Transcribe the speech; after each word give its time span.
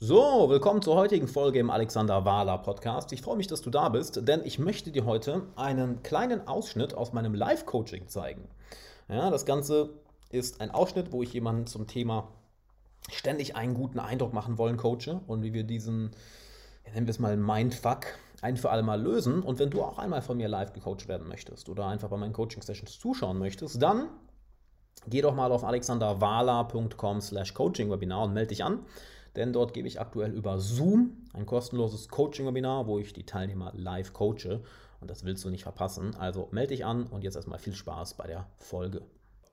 So, 0.00 0.48
willkommen 0.48 0.80
zur 0.80 0.94
heutigen 0.94 1.26
Folge 1.26 1.58
im 1.58 1.70
Alexander 1.70 2.24
Wahler 2.24 2.58
Podcast. 2.58 3.12
Ich 3.12 3.20
freue 3.20 3.36
mich, 3.36 3.48
dass 3.48 3.62
du 3.62 3.70
da 3.70 3.88
bist, 3.88 4.28
denn 4.28 4.42
ich 4.44 4.60
möchte 4.60 4.92
dir 4.92 5.04
heute 5.04 5.42
einen 5.56 6.04
kleinen 6.04 6.46
Ausschnitt 6.46 6.94
aus 6.94 7.12
meinem 7.12 7.34
Live-Coaching 7.34 8.06
zeigen. 8.06 8.48
Ja, 9.08 9.28
das 9.28 9.44
Ganze 9.44 9.90
ist 10.30 10.60
ein 10.60 10.70
Ausschnitt, 10.70 11.10
wo 11.10 11.24
ich 11.24 11.32
jemanden 11.32 11.66
zum 11.66 11.88
Thema 11.88 12.28
ständig 13.10 13.56
einen 13.56 13.74
guten 13.74 13.98
Eindruck 13.98 14.32
machen 14.32 14.56
wollen 14.56 14.76
coache 14.76 15.20
und 15.26 15.42
wie 15.42 15.52
wir 15.52 15.64
diesen, 15.64 16.12
nennen 16.94 17.08
wir 17.08 17.10
es 17.10 17.18
mal 17.18 17.36
Mindfuck, 17.36 18.06
ein 18.40 18.56
für 18.56 18.70
alle 18.70 18.84
Mal 18.84 19.02
lösen. 19.02 19.42
Und 19.42 19.58
wenn 19.58 19.70
du 19.70 19.82
auch 19.82 19.98
einmal 19.98 20.22
von 20.22 20.36
mir 20.36 20.46
live 20.46 20.74
gecoacht 20.74 21.08
werden 21.08 21.26
möchtest 21.26 21.68
oder 21.68 21.88
einfach 21.88 22.08
bei 22.08 22.16
meinen 22.16 22.34
Coaching-Sessions 22.34 23.00
zuschauen 23.00 23.36
möchtest, 23.36 23.82
dann 23.82 24.10
geh 25.08 25.22
doch 25.22 25.34
mal 25.34 25.50
auf 25.50 25.64
alexanderwala.com 25.64 27.20
slash 27.20 27.52
coaching-webinar 27.52 28.22
und 28.26 28.32
melde 28.32 28.50
dich 28.50 28.62
an 28.62 28.84
denn 29.36 29.52
dort 29.52 29.72
gebe 29.74 29.88
ich 29.88 30.00
aktuell 30.00 30.32
über 30.32 30.58
Zoom 30.58 31.28
ein 31.32 31.46
kostenloses 31.46 32.08
Coaching-Webinar, 32.08 32.86
wo 32.86 32.98
ich 32.98 33.12
die 33.12 33.26
Teilnehmer 33.26 33.72
live 33.74 34.12
coache. 34.12 34.62
Und 35.00 35.10
das 35.10 35.24
willst 35.24 35.44
du 35.44 35.50
nicht 35.50 35.62
verpassen. 35.62 36.16
Also 36.16 36.48
melde 36.50 36.74
dich 36.74 36.84
an 36.84 37.06
und 37.06 37.22
jetzt 37.22 37.36
erstmal 37.36 37.58
viel 37.58 37.74
Spaß 37.74 38.14
bei 38.14 38.26
der 38.26 38.48
Folge. 38.58 39.02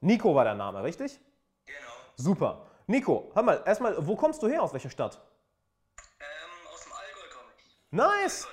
Nico 0.02 0.34
war 0.36 0.44
der 0.44 0.56
Name, 0.56 0.84
richtig? 0.84 1.20
Genau. 1.66 1.78
Super. 2.16 2.66
Nico, 2.88 3.32
hör 3.34 3.44
mal, 3.44 3.64
erstmal, 3.66 3.96
wo 4.06 4.16
kommst 4.16 4.42
du 4.44 4.48
her? 4.48 4.62
Aus 4.62 4.74
welcher 4.74 4.90
Stadt? 4.90 5.20
Ähm, 6.20 6.26
aus 6.72 6.84
dem 6.84 6.94
Allgäu 6.94 7.36
komme 7.36 7.52
ich. 7.58 7.92
Nice! 7.92 8.48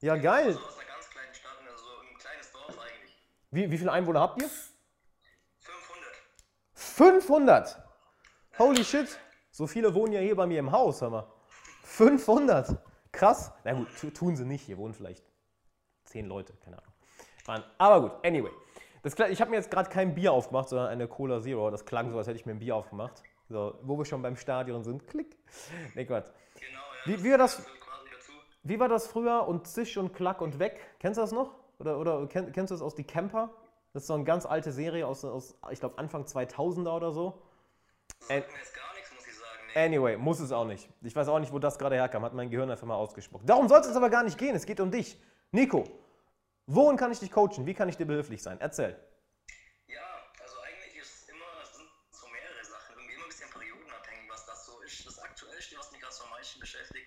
Ja, 0.00 0.16
geil. 0.16 0.46
Also 0.46 0.60
aus 0.60 0.78
einer 0.78 0.88
ganz 0.88 1.10
kleinen 1.10 1.34
Stadt, 1.34 1.58
also 1.70 1.84
ein 2.00 2.18
kleines 2.18 2.52
Dorf 2.52 2.78
eigentlich. 2.78 3.22
Wie, 3.50 3.70
wie 3.70 3.78
viele 3.78 3.92
Einwohner 3.92 4.20
habt 4.20 4.40
ihr? 4.40 4.48
500. 5.58 6.12
500! 6.74 7.82
Holy 8.58 8.84
shit! 8.84 9.18
So 9.54 9.68
viele 9.68 9.94
wohnen 9.94 10.12
ja 10.12 10.18
hier 10.20 10.34
bei 10.34 10.46
mir 10.48 10.58
im 10.58 10.72
Haus, 10.72 11.00
hör 11.00 11.10
mal. 11.10 11.26
500! 11.84 12.76
Krass. 13.12 13.52
Na 13.62 13.72
gut, 13.72 13.86
tu- 14.00 14.10
tun 14.10 14.34
sie 14.34 14.44
nicht. 14.44 14.62
Hier 14.66 14.76
wohnen 14.78 14.94
vielleicht 14.94 15.24
10 16.06 16.26
Leute, 16.26 16.54
keine 16.54 16.78
Ahnung. 17.46 17.64
Aber 17.78 18.00
gut, 18.00 18.26
anyway. 18.26 18.50
Das, 19.04 19.14
ich 19.30 19.40
habe 19.40 19.50
mir 19.52 19.58
jetzt 19.58 19.70
gerade 19.70 19.88
kein 19.88 20.12
Bier 20.16 20.32
aufgemacht, 20.32 20.68
sondern 20.70 20.88
eine 20.88 21.06
Cola 21.06 21.40
Zero. 21.40 21.70
Das 21.70 21.84
klang 21.84 22.10
so, 22.10 22.18
als 22.18 22.26
hätte 22.26 22.36
ich 22.38 22.46
mir 22.46 22.52
ein 22.52 22.58
Bier 22.58 22.74
aufgemacht. 22.74 23.22
So, 23.48 23.78
wo 23.82 23.96
wir 23.96 24.04
schon 24.04 24.22
beim 24.22 24.34
Stadion 24.34 24.82
sind. 24.82 25.06
Klick. 25.06 25.38
Nee, 25.94 26.04
Gott. 26.04 26.32
Genau, 26.58 26.80
ja. 27.06 27.12
Wie- 27.18 27.22
wie 27.22 27.30
war 27.30 27.38
das- 27.38 27.58
gehört 27.58 27.80
Quasi 27.80 28.08
dazu. 28.12 28.32
Wie 28.64 28.80
war 28.80 28.88
das 28.88 29.06
früher? 29.06 29.46
Und 29.46 29.68
Zisch 29.68 29.96
und 29.98 30.14
Klack 30.14 30.40
und 30.40 30.58
Weg. 30.58 30.80
Kennst 30.98 31.18
du 31.18 31.20
das 31.20 31.30
noch? 31.30 31.54
Oder, 31.78 31.98
oder 32.00 32.26
kenn, 32.26 32.50
kennst 32.50 32.72
du 32.72 32.74
das 32.74 32.82
aus 32.82 32.96
Die 32.96 33.04
Camper? 33.04 33.50
Das 33.92 34.02
ist 34.02 34.06
so 34.08 34.14
eine 34.14 34.24
ganz 34.24 34.46
alte 34.46 34.72
Serie 34.72 35.06
aus, 35.06 35.24
aus 35.24 35.56
ich 35.70 35.78
glaube, 35.78 35.98
Anfang 35.98 36.24
2000er 36.24 36.96
oder 36.96 37.12
so. 37.12 37.40
Das 38.18 38.28
sagt 38.28 38.50
mir 38.50 38.58
jetzt 38.58 38.74
gar 38.74 38.92
nichts, 38.94 39.14
muss 39.14 39.26
ich 39.26 39.34
sagen. 39.38 39.60
Nee. 39.63 39.63
Anyway, 39.74 40.16
muss 40.16 40.38
es 40.38 40.52
auch 40.52 40.64
nicht. 40.64 40.88
Ich 41.02 41.14
weiß 41.16 41.26
auch 41.28 41.40
nicht, 41.40 41.52
wo 41.52 41.58
das 41.58 41.78
gerade 41.78 41.96
herkam. 41.96 42.24
Hat 42.24 42.32
mein 42.32 42.48
Gehirn 42.48 42.70
einfach 42.70 42.86
mal 42.86 42.94
ausgespuckt. 42.94 43.48
Darum 43.48 43.68
soll 43.68 43.80
es 43.80 43.96
aber 43.96 44.08
gar 44.08 44.22
nicht 44.22 44.38
gehen. 44.38 44.54
Es 44.54 44.66
geht 44.66 44.78
um 44.78 44.90
dich. 44.90 45.20
Nico, 45.50 45.84
wohin 46.66 46.96
kann 46.96 47.10
ich 47.10 47.18
dich 47.18 47.30
coachen? 47.30 47.66
Wie 47.66 47.74
kann 47.74 47.88
ich 47.88 47.96
dir 47.96 48.06
behilflich 48.06 48.42
sein? 48.42 48.60
Erzähl. 48.60 48.96
Ja, 49.88 50.00
also 50.40 50.56
eigentlich 50.62 51.02
ist 51.02 51.22
es 51.22 51.28
immer, 51.28 51.44
es 51.62 51.74
sind 51.74 51.88
so 52.10 52.26
mehrere 52.28 52.64
Sachen. 52.64 52.94
Irgendwie 52.94 53.14
immer 53.14 53.24
ein 53.24 53.28
bisschen 53.28 53.50
periodenabhängig, 53.50 54.30
was 54.30 54.46
das 54.46 54.66
so 54.66 54.80
ist. 54.82 55.06
Das 55.06 55.18
Aktuellste, 55.18 55.76
was 55.76 55.90
mich 55.90 56.00
gerade 56.00 56.14
so 56.14 56.24
am 56.24 56.30
meisten 56.30 56.60
beschäftigt. 56.60 57.06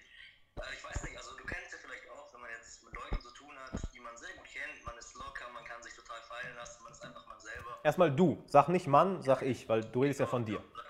Äh, 0.59 0.73
ich 0.75 0.83
weiß 0.83 1.03
nicht, 1.03 1.15
also 1.17 1.31
du 1.37 1.45
kennst 1.47 1.71
ja 1.71 1.79
vielleicht 1.79 2.03
auch, 2.11 2.33
wenn 2.33 2.41
man 2.41 2.51
jetzt 2.51 2.83
mit 2.83 2.93
Leuten 2.93 3.21
zu 3.21 3.31
tun 3.31 3.55
hat, 3.63 3.79
die 3.95 3.99
man 3.99 4.15
sehr 4.17 4.35
gut 4.35 4.47
kennt, 4.51 4.83
man 4.83 4.97
ist 4.99 5.15
locker, 5.15 5.47
man 5.55 5.63
kann 5.63 5.79
sich 5.83 5.95
total 5.95 6.19
fallen 6.27 6.55
lassen, 6.55 6.83
man 6.83 6.91
ist 6.91 7.03
einfach 7.03 7.23
man 7.27 7.39
selber. 7.39 7.79
Erstmal 7.83 8.11
du. 8.11 8.43
Sag 8.47 8.67
nicht 8.67 8.87
Mann, 8.87 9.23
sag 9.23 9.41
ich, 9.41 9.69
weil 9.69 9.87
du 9.87 10.03
redest 10.03 10.19
ja 10.19 10.27
von 10.27 10.43
dir. 10.43 10.59
Problem, 10.59 10.75
was 10.75 10.86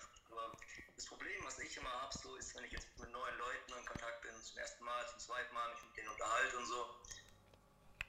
ich 1.78 1.81
immer 1.81 1.94
habe, 2.02 2.17
so 2.17 2.36
ist, 2.36 2.56
wenn 2.56 2.64
ich 2.66 2.72
jetzt 2.72 2.88
mit 2.97 3.11
neuen 3.11 3.38
Leuten 3.38 3.73
in 3.78 3.86
Kontakt 3.86 4.22
bin, 4.22 4.31
zum 4.42 4.58
ersten 4.58 4.83
Mal, 4.83 5.08
zum 5.08 5.20
zweiten 5.20 5.53
Mal, 5.53 5.70
mich 5.70 5.83
mit 5.83 5.97
denen 5.97 6.09
unterhalte 6.09 6.58
und 6.58 6.66
so, 6.66 6.89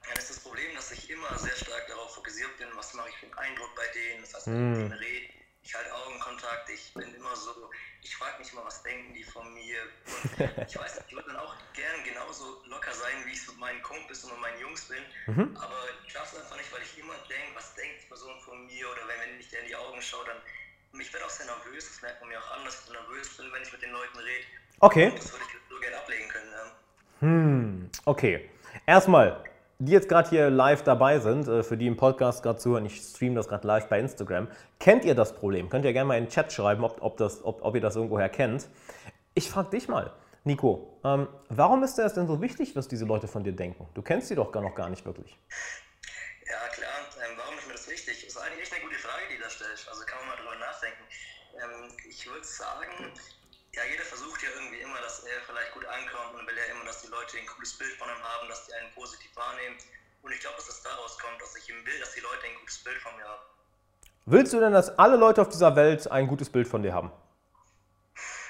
dann 0.08 0.16
ist 0.16 0.30
das 0.30 0.40
Problem, 0.40 0.74
dass 0.74 0.90
ich 0.90 1.10
immer 1.10 1.38
sehr 1.38 1.56
stark 1.56 1.86
darauf 1.88 2.14
fokussiert 2.14 2.56
bin, 2.56 2.68
was 2.74 2.94
mache 2.94 3.10
ich 3.10 3.16
für 3.16 3.26
einen 3.26 3.34
Eindruck 3.34 3.74
bei 3.76 3.86
denen, 3.88 4.22
das 4.22 4.34
heißt, 4.34 4.46
wenn 4.46 4.72
ich 4.72 4.78
mit 4.78 4.90
denen 4.90 4.98
rede, 4.98 5.34
ich 5.62 5.74
halte 5.74 5.94
Augenkontakt, 5.94 6.70
ich 6.70 6.94
bin 6.94 7.14
immer 7.14 7.36
so, 7.36 7.70
ich 8.00 8.16
frage 8.16 8.38
mich 8.38 8.50
immer, 8.52 8.64
was 8.64 8.82
denken 8.82 9.12
die 9.12 9.24
von 9.24 9.52
mir. 9.52 9.76
Und 10.06 10.40
ich 10.68 10.78
weiß 10.78 11.02
ich 11.06 11.12
würde 11.12 11.28
dann 11.28 11.36
auch 11.36 11.54
gerne 11.74 12.02
genauso 12.04 12.62
locker 12.64 12.94
sein, 12.94 13.26
wie 13.26 13.32
ich 13.32 13.38
es 13.40 13.48
mit 13.48 13.58
meinen 13.58 13.82
Kumpels 13.82 14.24
und 14.24 14.32
mit 14.32 14.40
meinen 14.40 14.60
Jungs 14.60 14.88
bin. 14.88 15.04
Aber 15.56 15.76
ich 16.06 16.12
schaffe 16.12 16.36
es 16.36 16.42
einfach 16.42 16.56
nicht, 16.56 16.72
weil 16.72 16.80
ich 16.80 16.96
immer 16.96 17.12
denke, 17.28 17.54
was 17.54 17.74
denkt 17.74 18.02
die 18.02 18.06
Person 18.06 18.40
von 18.40 18.64
mir 18.66 18.88
oder 18.90 19.08
wenn, 19.08 19.20
wenn 19.20 19.40
ich 19.40 19.50
dir 19.50 19.60
in 19.60 19.66
die 19.66 19.76
Augen 19.76 20.00
schaue, 20.00 20.24
dann 20.24 20.40
ich 21.00 21.12
werde 21.12 21.26
auch 21.26 21.30
sehr 21.30 21.46
nervös, 21.46 21.88
das 21.88 22.02
merkt 22.02 22.20
man 22.20 22.30
mir 22.30 22.38
auch 22.38 22.56
an, 22.56 22.64
dass 22.64 22.74
ich 22.74 22.86
so 22.86 22.92
nervös 22.92 23.36
bin, 23.36 23.46
wenn 23.52 23.62
ich 23.62 23.72
mit 23.72 23.82
den 23.82 23.92
Leuten 23.92 24.18
rede. 24.18 24.44
Okay. 24.80 25.12
Das 25.14 25.32
würde 25.32 25.44
ich 25.46 25.68
so 25.68 25.80
gerne 25.80 25.96
ablegen 25.96 26.28
können. 26.28 26.50
Ja. 26.52 27.26
Hm, 27.26 27.90
okay. 28.04 28.50
Erstmal, 28.86 29.42
die 29.78 29.92
jetzt 29.92 30.08
gerade 30.08 30.28
hier 30.28 30.50
live 30.50 30.82
dabei 30.82 31.18
sind, 31.18 31.46
äh, 31.46 31.62
für 31.62 31.76
die 31.76 31.86
im 31.86 31.96
Podcast 31.96 32.42
gerade 32.42 32.58
zuhören, 32.58 32.86
ich 32.86 33.00
streame 33.00 33.34
das 33.34 33.48
gerade 33.48 33.66
live 33.66 33.88
bei 33.88 34.00
Instagram. 34.00 34.48
Kennt 34.80 35.04
ihr 35.04 35.14
das 35.14 35.34
Problem? 35.34 35.68
Könnt 35.68 35.84
ihr 35.84 35.92
gerne 35.92 36.08
mal 36.08 36.18
in 36.18 36.24
den 36.24 36.30
Chat 36.30 36.52
schreiben, 36.52 36.84
ob, 36.84 37.02
ob, 37.02 37.16
das, 37.16 37.44
ob, 37.44 37.62
ob 37.62 37.74
ihr 37.74 37.80
das 37.80 37.96
irgendwoher 37.96 38.28
kennt. 38.28 38.68
Ich 39.34 39.50
frage 39.50 39.70
dich 39.70 39.88
mal, 39.88 40.12
Nico, 40.44 40.98
ähm, 41.04 41.28
warum 41.48 41.82
ist 41.82 41.98
es 41.98 42.14
denn 42.14 42.26
so 42.26 42.40
wichtig, 42.40 42.74
was 42.74 42.88
diese 42.88 43.04
Leute 43.04 43.28
von 43.28 43.44
dir 43.44 43.52
denken? 43.52 43.86
Du 43.94 44.02
kennst 44.02 44.28
sie 44.28 44.34
doch 44.34 44.50
gar 44.50 44.62
noch 44.62 44.74
gar 44.74 44.88
nicht 44.88 45.04
wirklich. 45.04 45.38
Ja, 46.46 46.68
klar. 46.72 46.87
Ich 52.08 52.26
würde 52.26 52.44
sagen, 52.44 53.12
ja, 53.74 53.84
jeder 53.84 54.04
versucht 54.04 54.42
ja 54.42 54.48
irgendwie 54.56 54.80
immer, 54.80 54.98
dass 55.00 55.20
er 55.24 55.40
vielleicht 55.46 55.72
gut 55.72 55.84
ankommt 55.84 56.40
und 56.40 56.46
will 56.46 56.56
ja 56.56 56.74
immer, 56.74 56.84
dass 56.84 57.02
die 57.02 57.08
Leute 57.08 57.38
ein 57.38 57.46
cooles 57.46 57.76
Bild 57.76 57.92
von 57.92 58.08
ihm 58.08 58.22
haben, 58.22 58.48
dass 58.48 58.66
die 58.66 58.74
einen 58.74 58.92
positiv 58.94 59.30
wahrnehmen. 59.36 59.76
Und 60.22 60.32
ich 60.32 60.40
glaube, 60.40 60.56
dass 60.56 60.66
das 60.66 60.82
daraus 60.82 61.18
kommt, 61.18 61.40
dass 61.40 61.54
ich 61.56 61.68
eben 61.68 61.84
will, 61.86 61.98
dass 62.00 62.14
die 62.14 62.20
Leute 62.20 62.46
ein 62.46 62.58
gutes 62.60 62.78
Bild 62.78 62.98
von 62.98 63.14
mir 63.16 63.24
haben. 63.24 63.42
Willst 64.26 64.52
du 64.52 64.60
denn, 64.60 64.72
dass 64.72 64.98
alle 64.98 65.16
Leute 65.16 65.40
auf 65.42 65.48
dieser 65.48 65.76
Welt 65.76 66.10
ein 66.10 66.26
gutes 66.26 66.50
Bild 66.50 66.66
von 66.66 66.82
dir 66.82 66.92
haben? 66.92 67.12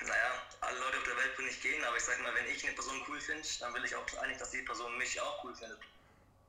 Naja, 0.03 0.31
alle 0.61 0.79
Leute 0.79 0.97
auf 0.97 1.05
der 1.05 1.17
Welt 1.17 1.39
will 1.39 1.47
nicht 1.47 1.63
gehen, 1.63 1.85
aber 1.85 1.97
ich 1.97 2.05
sag 2.05 2.21
mal, 2.23 2.35
wenn 2.35 2.47
ich 2.47 2.65
eine 2.65 2.75
Person 2.75 2.97
cool 3.09 3.21
finde, 3.21 3.47
dann 3.61 3.75
will 3.75 3.85
ich 3.85 3.95
auch 3.95 4.03
eigentlich, 4.23 4.39
dass 4.39 4.51
die 4.51 4.63
Person 4.63 4.97
mich 4.99 5.21
auch 5.21 5.45
cool 5.45 5.55
findet. 5.55 5.79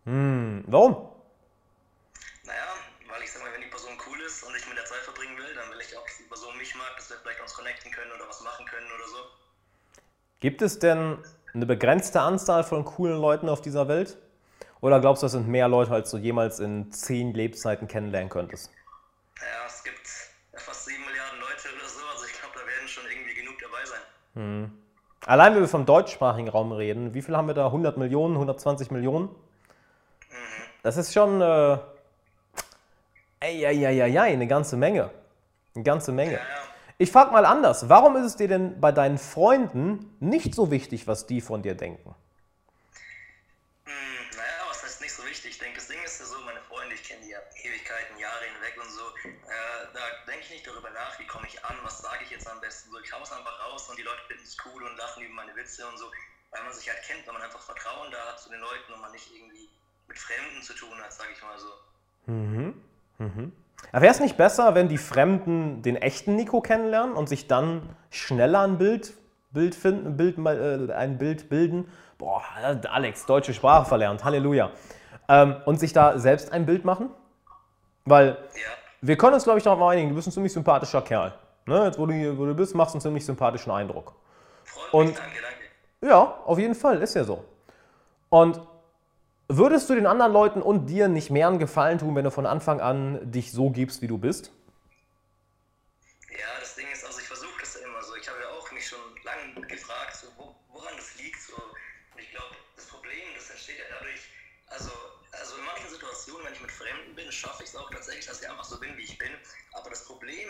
Hm, 0.06 0.64
warum? 0.68 1.19
Weil 3.20 3.26
ich 3.26 3.34
sag 3.34 3.44
mal, 3.44 3.52
wenn 3.52 3.60
die 3.60 3.68
Person 3.68 3.92
cool 4.08 4.18
ist 4.22 4.44
und 4.44 4.56
ich 4.56 4.66
mit 4.66 4.78
der 4.78 4.86
Zeit 4.86 5.00
verbringen 5.00 5.36
will, 5.38 5.54
dann 5.54 5.70
will 5.72 5.82
ich 5.82 5.98
auch, 5.98 6.04
dass 6.06 6.16
die 6.16 6.24
Person 6.24 6.58
mich 6.58 6.74
mag, 6.76 6.96
dass 6.96 7.10
wir 7.10 7.18
vielleicht 7.18 7.42
uns 7.42 7.54
connecten 7.54 7.92
können 7.92 8.14
oder 8.16 8.30
was 8.30 8.40
machen 8.40 8.66
können 8.66 8.88
oder 8.96 9.08
so. 9.10 9.18
Gibt 10.40 10.62
es 10.62 10.80
denn 10.80 11.18
eine 11.54 11.66
begrenzte 11.66 12.22
Anzahl 12.22 12.64
von 12.64 12.86
coolen 12.86 13.20
Leuten 13.20 13.50
auf 13.50 13.60
dieser 13.60 13.90
Welt? 13.90 14.18
Oder 14.80 15.02
glaubst 15.02 15.22
du, 15.22 15.26
es 15.26 15.34
sind 15.34 15.50
mehr 15.50 15.68
Leute, 15.68 15.92
als 15.92 16.12
du 16.12 16.18
jemals 16.18 16.60
in 16.60 16.94
zehn 16.94 17.34
Lebzeiten 17.34 17.90
kennenlernen 17.90 18.30
könntest? 18.30 18.72
Naja, 19.38 19.66
es 19.68 19.84
gibt 19.84 20.08
ja 20.54 20.60
fast 20.60 20.86
sieben 20.86 21.04
Milliarden 21.04 21.42
Leute 21.42 21.76
oder 21.78 21.90
so, 21.90 22.00
also 22.14 22.26
ich 22.26 22.40
glaube, 22.40 22.56
da 22.58 22.66
werden 22.66 22.88
schon 22.88 23.04
irgendwie 23.12 23.36
genug 23.36 23.56
dabei 23.60 23.84
sein. 23.84 24.72
Allein 25.26 25.56
wenn 25.56 25.62
wir 25.62 25.68
vom 25.68 25.86
deutschsprachigen 25.86 26.48
Raum 26.48 26.72
reden, 26.72 27.14
wie 27.14 27.22
viel 27.22 27.36
haben 27.36 27.48
wir 27.48 27.54
da? 27.54 27.66
100 27.66 27.98
Millionen, 27.98 28.36
120 28.36 28.92
Millionen? 28.92 29.28
Das 30.84 30.96
ist 30.96 31.14
schon 31.14 31.42
äh, 31.42 31.78
ey, 33.50 34.34
eine 34.34 34.48
ganze 34.48 34.78
Menge. 34.78 35.10
Eine 35.76 35.84
ganze 35.84 36.12
Menge. 36.12 36.34
Ja, 36.34 36.40
ja. 36.40 36.70
Ich 37.02 37.14
frage 37.14 37.32
mal 37.32 37.46
anders. 37.46 37.88
Warum 37.88 38.18
ist 38.18 38.26
es 38.26 38.36
dir 38.36 38.50
denn 38.50 38.82
bei 38.82 38.92
deinen 38.92 39.18
Freunden 39.18 40.18
nicht 40.20 40.54
so 40.54 40.70
wichtig, 40.70 41.08
was 41.08 41.28
die 41.28 41.40
von 41.40 41.62
dir 41.62 41.74
denken? 41.74 42.14
Hm, 43.86 43.94
naja, 44.36 44.68
was 44.68 44.84
heißt 44.84 45.00
nicht 45.00 45.14
so 45.14 45.24
wichtig? 45.24 45.52
Ich 45.52 45.60
denke, 45.60 45.78
das 45.78 45.88
Ding 45.88 45.98
ist 46.04 46.20
ja 46.20 46.26
so, 46.26 46.36
meine 46.44 46.60
Freunde, 46.68 46.94
ich 46.96 47.04
kenne 47.08 47.24
die 47.24 47.32
ja 47.32 47.40
Ewigkeiten, 47.64 48.20
Jahre 48.20 48.44
hinweg 48.44 48.76
und 48.84 48.92
so. 48.92 49.06
Äh, 49.24 49.88
da 49.94 50.02
denke 50.28 50.44
ich 50.44 50.50
nicht 50.50 50.68
darüber 50.68 50.90
nach, 50.90 51.18
wie 51.20 51.28
komme 51.28 51.48
ich 51.48 51.64
an, 51.64 51.78
was 51.84 52.00
sage 52.00 52.20
ich 52.26 52.32
jetzt 52.32 52.48
am 52.52 52.60
besten. 52.60 52.92
So, 52.92 53.00
ich 53.00 53.14
hau's 53.14 53.32
einfach 53.32 53.58
raus 53.64 53.88
und 53.88 53.98
die 53.98 54.04
Leute 54.04 54.20
finden 54.28 54.44
es 54.44 54.58
cool 54.66 54.84
und 54.84 54.98
lachen 54.98 55.24
über 55.24 55.36
meine 55.36 55.56
Witze 55.56 55.88
und 55.88 55.98
so. 55.98 56.12
Weil 56.52 56.64
man 56.64 56.74
sich 56.74 56.90
halt 56.90 57.00
kennt, 57.08 57.26
weil 57.28 57.34
man 57.34 57.44
einfach 57.44 57.62
Vertrauen 57.62 58.12
da 58.12 58.20
hat 58.28 58.42
zu 58.42 58.50
den 58.50 58.60
Leuten 58.60 58.92
und 58.92 59.00
man 59.00 59.14
nicht 59.14 59.32
irgendwie 59.32 59.70
mit 60.10 60.20
Fremden 60.20 60.62
zu 60.64 60.74
tun 60.74 61.00
hat, 61.00 61.14
sage 61.14 61.32
ich 61.32 61.42
mal 61.42 61.58
so. 61.58 61.72
Wäre 63.92 64.12
es 64.12 64.20
nicht 64.20 64.38
besser, 64.38 64.76
wenn 64.76 64.88
die 64.88 64.98
Fremden 64.98 65.82
den 65.82 65.96
echten 65.96 66.36
Nico 66.36 66.62
kennenlernen 66.62 67.16
und 67.16 67.28
sich 67.30 67.48
dann 67.48 67.82
schneller 68.10 68.62
ein 68.62 68.78
Bild, 68.78 69.14
Bild 69.52 69.76
finden, 69.76 70.16
Bild, 70.18 70.38
äh, 70.38 70.94
ein 70.94 71.18
Bild 71.18 71.50
bilden? 71.50 71.88
Boah, 72.18 72.44
Alex, 72.90 73.26
deutsche 73.26 73.54
Sprache 73.54 73.86
verlernt, 73.86 74.24
Halleluja. 74.24 74.72
Ähm, 75.28 75.56
und 75.66 75.80
sich 75.80 75.94
da 75.94 76.20
selbst 76.20 76.52
ein 76.52 76.66
Bild 76.66 76.86
machen? 76.86 77.10
Weil 78.06 78.30
Ja, 78.30 78.36
wir 79.02 79.18
können 79.18 79.34
uns, 79.36 79.44
glaube 79.44 79.58
ich, 79.60 79.64
darauf 79.64 79.82
einigen, 79.90 80.10
du 80.10 80.16
bist 80.16 80.28
ein 80.28 80.32
ziemlich 80.32 80.54
sympathischer 80.54 81.02
Kerl. 81.02 81.34
Ne? 81.66 81.86
Jetzt, 81.86 81.98
wo 82.00 82.06
du 82.06 82.14
hier 82.14 82.38
wo 82.38 82.46
du 82.46 82.54
bist, 82.54 82.76
machst 82.76 82.94
du 82.94 82.98
einen 82.98 83.02
ziemlich 83.02 83.26
sympathischen 83.26 83.72
Eindruck. 83.72 84.16
freut 84.64 84.94
Und- 84.94 85.08
mich, 85.08 85.16
danke, 85.18 85.36
danke. 85.42 86.14
Ja, 86.14 86.40
auf 86.46 86.58
jeden 86.60 86.76
Fall, 86.76 87.02
ist 87.02 87.14
ja 87.16 87.24
so. 87.24 87.44
Und 88.30 88.60
würdest 89.50 89.90
du 89.90 89.96
den 89.96 90.06
anderen 90.06 90.32
Leuten 90.32 90.62
und 90.62 90.86
dir 90.86 91.08
nicht 91.08 91.32
mehr 91.32 91.48
einen 91.48 91.60
Gefallen 91.60 91.98
tun, 91.98 92.16
wenn 92.16 92.24
du 92.24 92.32
von 92.32 92.46
Anfang 92.46 92.80
an 92.80 93.20
dich 93.32 93.52
so 93.52 93.72
gibst, 93.72 94.02
wie 94.02 94.08
du 94.08 94.18
bist? 94.18 94.52
Ja, 96.30 96.48
das 96.60 96.76
Ding 96.76 96.86
ist, 96.94 97.04
also 97.04 97.20
ich 97.20 97.26
versuche 97.26 97.60
das 97.60 97.76
immer 97.76 98.02
so. 98.04 98.16
Ich 98.16 98.30
habe 98.30 98.40
ja 98.40 98.48
auch 98.50 98.72
mich 98.72 98.88
schon 98.88 99.00
lange 99.26 99.68
gefragt, 99.68 100.16
so 100.16 100.28
wo, 100.38 100.56
woran 100.72 100.94
das 100.96 101.18
liegt. 101.18 101.42
So. 101.42 101.56
Und 101.58 102.22
ich 102.22 102.30
glaube, 102.30 102.56
das 102.76 102.86
Problem, 102.86 103.26
das 103.36 103.50
entsteht 103.50 103.80
ja 103.80 103.86
dadurch, 103.90 104.22
also, 104.68 104.92
also 105.34 105.58
in 105.58 105.66
manchen 105.66 105.90
Situationen, 105.90 106.46
wenn 106.46 106.54
ich 106.54 106.62
mit 106.62 106.72
Fremden 106.72 107.16
bin, 107.16 107.32
schaffe 107.32 107.64
ich 107.64 107.70
es 107.70 107.76
auch 107.76 107.90
tatsächlich, 107.90 108.28
dass 108.28 108.42
ich 108.42 108.50
einfach 108.50 108.64
so 108.64 108.80
bin, 108.80 108.96
wie 108.98 109.04
ich 109.04 109.18
bin. 109.18 109.34
Aber 109.74 109.90
das 109.90 110.06
Problem, 110.06 110.48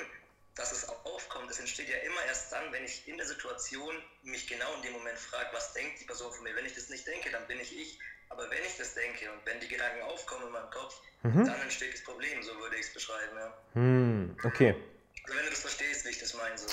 dass 0.59 0.73
es 0.73 0.89
auch 0.89 1.05
aufkommt, 1.05 1.49
das 1.49 1.59
entsteht 1.59 1.87
ja 1.87 1.97
immer 1.97 2.23
erst 2.27 2.51
dann, 2.51 2.71
wenn 2.71 2.83
ich 2.83 3.07
in 3.07 3.17
der 3.17 3.25
Situation 3.25 3.95
mich 4.23 4.45
genau 4.45 4.67
in 4.75 4.81
dem 4.81 4.93
Moment 4.93 5.17
frage, 5.17 5.47
was 5.53 5.73
denkt 5.73 6.01
die 6.01 6.05
Person 6.05 6.31
von 6.33 6.43
mir. 6.43 6.53
Wenn 6.55 6.65
ich 6.65 6.75
das 6.75 6.89
nicht 6.89 7.07
denke, 7.07 7.31
dann 7.31 7.47
bin 7.47 7.59
ich 7.59 7.77
ich. 7.77 7.97
Aber 8.29 8.43
wenn 8.43 8.63
ich 8.67 8.77
das 8.77 8.93
denke 8.93 9.31
und 9.31 9.39
wenn 9.45 9.59
die 9.59 9.67
Gedanken 9.67 10.03
aufkommen 10.03 10.47
in 10.47 10.51
meinem 10.51 10.69
Kopf, 10.69 11.01
dann 11.23 11.61
entsteht 11.61 11.93
das 11.93 12.03
Problem, 12.03 12.43
so 12.43 12.51
würde 12.59 12.75
ich 12.75 12.87
es 12.87 12.93
beschreiben. 12.93 13.37
Ja. 13.37 13.53
Hm, 13.73 14.35
okay. 14.43 14.75
Also 15.23 15.37
wenn 15.37 15.45
du 15.45 15.49
das 15.49 15.61
verstehst, 15.61 16.05
wie 16.05 16.09
ich 16.09 16.19
das 16.19 16.33
meine. 16.35 16.57
So. 16.57 16.67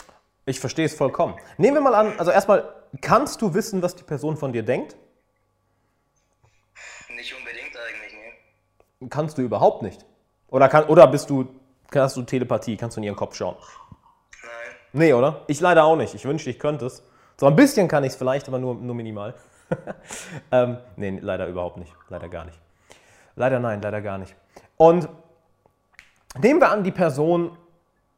Ich 0.44 0.61
verstehe 0.61 0.85
es 0.85 0.94
vollkommen. 0.94 1.39
Nehmen 1.56 1.77
wir 1.77 1.81
mal 1.81 1.94
an, 1.94 2.19
also 2.19 2.31
erstmal, 2.31 2.75
kannst 3.00 3.41
du 3.41 3.55
wissen, 3.55 3.82
was 3.82 3.97
die 3.97 4.05
Person 4.05 4.37
von 4.37 4.53
dir 4.53 4.62
denkt? 4.62 4.97
Nicht 7.09 7.35
unbedingt 7.35 7.77
eigentlich, 7.77 8.12
ne? 8.12 9.09
Kannst 9.09 9.39
du 9.39 9.43
überhaupt 9.43 9.82
nicht. 9.82 10.05
Oder, 10.49 10.69
kann, 10.69 10.85
oder 10.87 11.06
bist 11.06 11.31
du, 11.31 11.49
hast 11.94 12.17
du 12.17 12.23
Telepathie, 12.23 12.77
kannst 12.77 12.97
du 12.97 13.00
in 13.00 13.05
ihren 13.05 13.17
Kopf 13.17 13.35
schauen? 13.35 13.56
Nein. 14.43 14.77
Nee, 14.93 15.12
oder? 15.12 15.43
Ich 15.47 15.61
leider 15.61 15.85
auch 15.85 15.97
nicht. 15.97 16.15
Ich 16.15 16.25
wünschte, 16.25 16.50
ich 16.50 16.59
könnte 16.59 16.87
es. 16.87 17.03
So 17.38 17.47
ein 17.47 17.56
bisschen 17.56 17.88
kann 17.88 18.05
ich 18.05 18.12
es 18.12 18.17
vielleicht, 18.17 18.49
aber 18.49 18.59
nur, 18.59 18.75
nur 18.75 18.94
minimal. 18.94 19.35
ähm, 20.53 20.79
nee, 20.97 21.19
leider 21.21 21.47
überhaupt 21.47 21.77
nicht. 21.77 21.93
Leider 22.09 22.29
gar 22.29 22.44
nicht. 22.44 22.59
Leider 23.35 23.61
nein, 23.61 23.83
leider 23.83 24.00
gar 24.00 24.19
nicht. 24.19 24.35
Und 24.77 25.09
nehmen 26.38 26.61
wir 26.61 26.71
an, 26.71 26.85
die 26.85 26.93
Person 26.93 27.56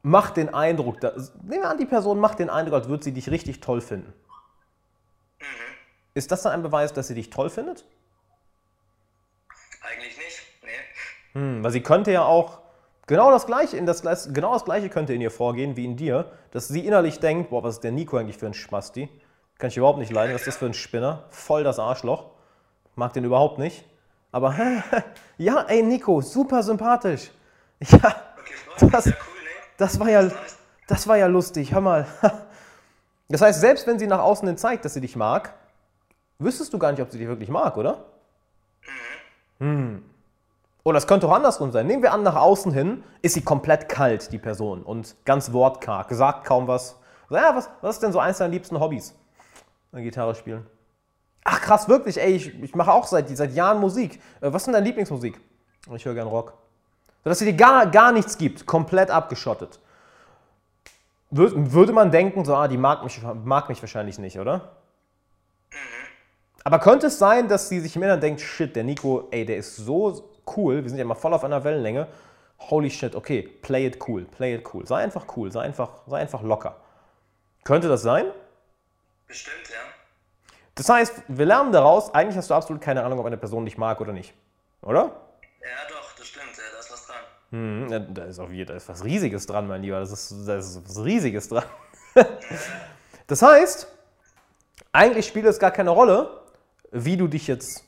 macht 0.02 0.36
den 0.36 0.52
Eindruck, 0.54 1.00
da, 1.00 1.12
nehmen 1.42 1.62
wir 1.62 1.70
an, 1.70 1.78
die 1.78 1.86
Person 1.86 2.18
macht 2.18 2.38
den 2.38 2.50
Eindruck, 2.50 2.74
als 2.74 2.88
würde 2.88 3.04
sie 3.04 3.12
dich 3.12 3.30
richtig 3.30 3.60
toll 3.60 3.80
finden. 3.80 4.12
Ist 6.14 6.32
das 6.32 6.42
dann 6.42 6.52
ein 6.52 6.62
Beweis, 6.62 6.92
dass 6.92 7.08
sie 7.08 7.14
dich 7.14 7.30
toll 7.30 7.50
findet? 7.50 7.84
Eigentlich 9.82 10.16
nicht, 10.16 10.62
ne? 10.62 11.40
Hm, 11.40 11.64
weil 11.64 11.70
sie 11.70 11.82
könnte 11.82 12.10
ja 12.10 12.24
auch 12.24 12.60
genau 13.08 13.32
das 13.32 13.46
gleiche 13.46 13.76
in 13.76 13.84
das 13.86 14.02
genau 14.32 14.52
das 14.52 14.64
gleiche 14.64 14.88
könnte 14.88 15.12
in 15.12 15.20
ihr 15.20 15.32
vorgehen 15.32 15.76
wie 15.76 15.84
in 15.84 15.96
dir, 15.96 16.30
dass 16.52 16.68
sie 16.68 16.86
innerlich 16.86 17.18
denkt, 17.18 17.50
boah, 17.50 17.64
was 17.64 17.74
ist 17.76 17.84
der 17.84 17.90
Nico 17.92 18.16
eigentlich 18.16 18.38
für 18.38 18.46
ein 18.46 18.54
Spasti? 18.54 19.08
Kann 19.58 19.68
ich 19.68 19.76
überhaupt 19.76 19.98
nicht 19.98 20.12
leiden, 20.12 20.32
was 20.34 20.42
ist 20.42 20.46
das 20.48 20.56
für 20.58 20.66
ein 20.66 20.74
Spinner? 20.74 21.24
Voll 21.30 21.64
das 21.64 21.80
Arschloch. 21.80 22.26
Mag 22.94 23.12
den 23.12 23.24
überhaupt 23.24 23.58
nicht. 23.58 23.84
Aber 24.30 24.54
ja, 25.38 25.62
ey 25.62 25.82
Nico, 25.82 26.20
super 26.20 26.62
sympathisch. 26.62 27.30
Ja, 27.80 28.14
Das- 28.92 29.12
das 29.76 29.98
war 30.00 30.08
ja 30.10 30.30
das 30.86 31.06
war 31.08 31.16
ja 31.16 31.26
lustig. 31.26 31.72
Hör 31.74 31.80
mal. 31.80 32.06
Das 33.30 33.42
heißt, 33.42 33.60
selbst 33.60 33.86
wenn 33.86 33.98
sie 33.98 34.06
nach 34.06 34.20
außen 34.20 34.48
hin 34.48 34.56
zeigt, 34.56 34.86
dass 34.86 34.94
sie 34.94 35.02
dich 35.02 35.14
mag, 35.14 35.52
wüsstest 36.38 36.72
du 36.72 36.78
gar 36.78 36.92
nicht, 36.92 37.02
ob 37.02 37.10
sie 37.10 37.18
dich 37.18 37.28
wirklich 37.28 37.50
mag, 37.50 37.76
oder? 37.76 38.06
Hm. 39.60 40.02
Oder 40.88 40.96
es 40.96 41.06
könnte 41.06 41.28
auch 41.28 41.32
andersrum 41.32 41.70
sein. 41.70 41.86
Nehmen 41.86 42.02
wir 42.02 42.14
an, 42.14 42.22
nach 42.22 42.34
außen 42.36 42.72
hin 42.72 43.04
ist 43.20 43.34
sie 43.34 43.42
komplett 43.42 43.90
kalt, 43.90 44.32
die 44.32 44.38
Person, 44.38 44.82
und 44.82 45.16
ganz 45.26 45.52
wortkarg, 45.52 46.10
sagt 46.12 46.46
kaum 46.46 46.66
was. 46.66 46.98
Ja, 47.28 47.54
was, 47.54 47.68
was 47.82 47.96
ist 47.96 48.02
denn 48.02 48.10
so 48.10 48.18
eins 48.20 48.38
deiner 48.38 48.50
liebsten 48.50 48.80
Hobbys? 48.80 49.14
Gitarre 49.92 50.34
spielen. 50.34 50.66
Ach 51.44 51.60
krass, 51.60 51.90
wirklich, 51.90 52.18
ey, 52.18 52.32
ich, 52.36 52.62
ich 52.62 52.74
mache 52.74 52.90
auch 52.90 53.06
seit, 53.06 53.28
seit 53.36 53.52
Jahren 53.52 53.80
Musik. 53.80 54.14
Äh, 54.40 54.50
was 54.50 54.62
ist 54.62 54.66
denn 54.68 54.72
deine 54.72 54.86
Lieblingsmusik? 54.86 55.38
Ich 55.94 56.06
höre 56.06 56.14
gern 56.14 56.26
Rock. 56.26 56.54
So, 57.22 57.28
dass 57.28 57.38
sie 57.38 57.44
dir 57.44 57.52
gar, 57.52 57.84
gar 57.90 58.10
nichts 58.12 58.38
gibt, 58.38 58.64
komplett 58.64 59.10
abgeschottet. 59.10 59.80
Wür- 61.30 61.70
Würde 61.70 61.92
man 61.92 62.10
denken, 62.10 62.46
so, 62.46 62.54
ah, 62.54 62.66
die 62.66 62.78
mag 62.78 63.04
mich, 63.04 63.20
mag 63.44 63.68
mich 63.68 63.82
wahrscheinlich 63.82 64.18
nicht, 64.18 64.38
oder? 64.38 64.70
Aber 66.64 66.78
könnte 66.78 67.08
es 67.08 67.18
sein, 67.18 67.46
dass 67.46 67.68
sie 67.68 67.80
sich 67.80 67.94
im 67.94 68.04
Inneren 68.04 68.22
denkt, 68.22 68.40
shit, 68.40 68.74
der 68.74 68.84
Nico, 68.84 69.28
ey, 69.30 69.44
der 69.44 69.58
ist 69.58 69.76
so 69.76 70.30
cool, 70.56 70.82
wir 70.82 70.88
sind 70.88 70.98
ja 70.98 71.04
mal 71.04 71.14
voll 71.14 71.34
auf 71.34 71.44
einer 71.44 71.62
Wellenlänge. 71.64 72.08
Holy 72.58 72.90
shit, 72.90 73.14
okay, 73.14 73.42
play 73.42 73.86
it 73.86 73.98
cool, 74.08 74.24
play 74.24 74.54
it 74.54 74.74
cool. 74.74 74.86
Sei 74.86 74.96
einfach 74.96 75.26
cool, 75.36 75.52
sei 75.52 75.60
einfach, 75.62 75.90
sei 76.06 76.18
einfach 76.18 76.42
locker. 76.42 76.76
Könnte 77.64 77.88
das 77.88 78.02
sein? 78.02 78.26
Bestimmt, 79.26 79.68
ja. 79.68 79.80
Das 80.74 80.88
heißt, 80.88 81.22
wir 81.28 81.44
lernen 81.44 81.72
daraus, 81.72 82.14
eigentlich 82.14 82.36
hast 82.36 82.50
du 82.50 82.54
absolut 82.54 82.80
keine 82.80 83.02
Ahnung, 83.04 83.18
ob 83.18 83.26
eine 83.26 83.36
Person 83.36 83.64
dich 83.64 83.76
mag 83.76 84.00
oder 84.00 84.12
nicht. 84.12 84.32
Oder? 84.82 85.10
Ja, 85.60 85.68
doch, 85.88 86.14
das 86.16 86.26
stimmt, 86.26 86.56
ja, 86.56 86.62
da 86.72 86.78
ist 86.78 86.92
was 86.92 87.06
dran. 87.06 87.90
Ja, 87.90 87.98
da 87.98 88.24
ist, 88.24 88.40
jeden, 88.50 88.66
da 88.66 88.74
ist 88.74 88.88
was 88.88 89.04
Riesiges 89.04 89.46
dran, 89.46 89.66
mein 89.66 89.82
Lieber. 89.82 90.00
Das 90.00 90.12
ist, 90.12 90.46
da 90.46 90.56
ist 90.56 90.80
was 90.84 91.04
Riesiges 91.04 91.48
dran. 91.48 91.64
das 93.26 93.42
heißt, 93.42 93.88
eigentlich 94.92 95.26
spielt 95.26 95.46
es 95.46 95.58
gar 95.58 95.70
keine 95.70 95.90
Rolle, 95.90 96.42
wie 96.90 97.16
du 97.16 97.26
dich 97.26 97.46
jetzt 97.46 97.84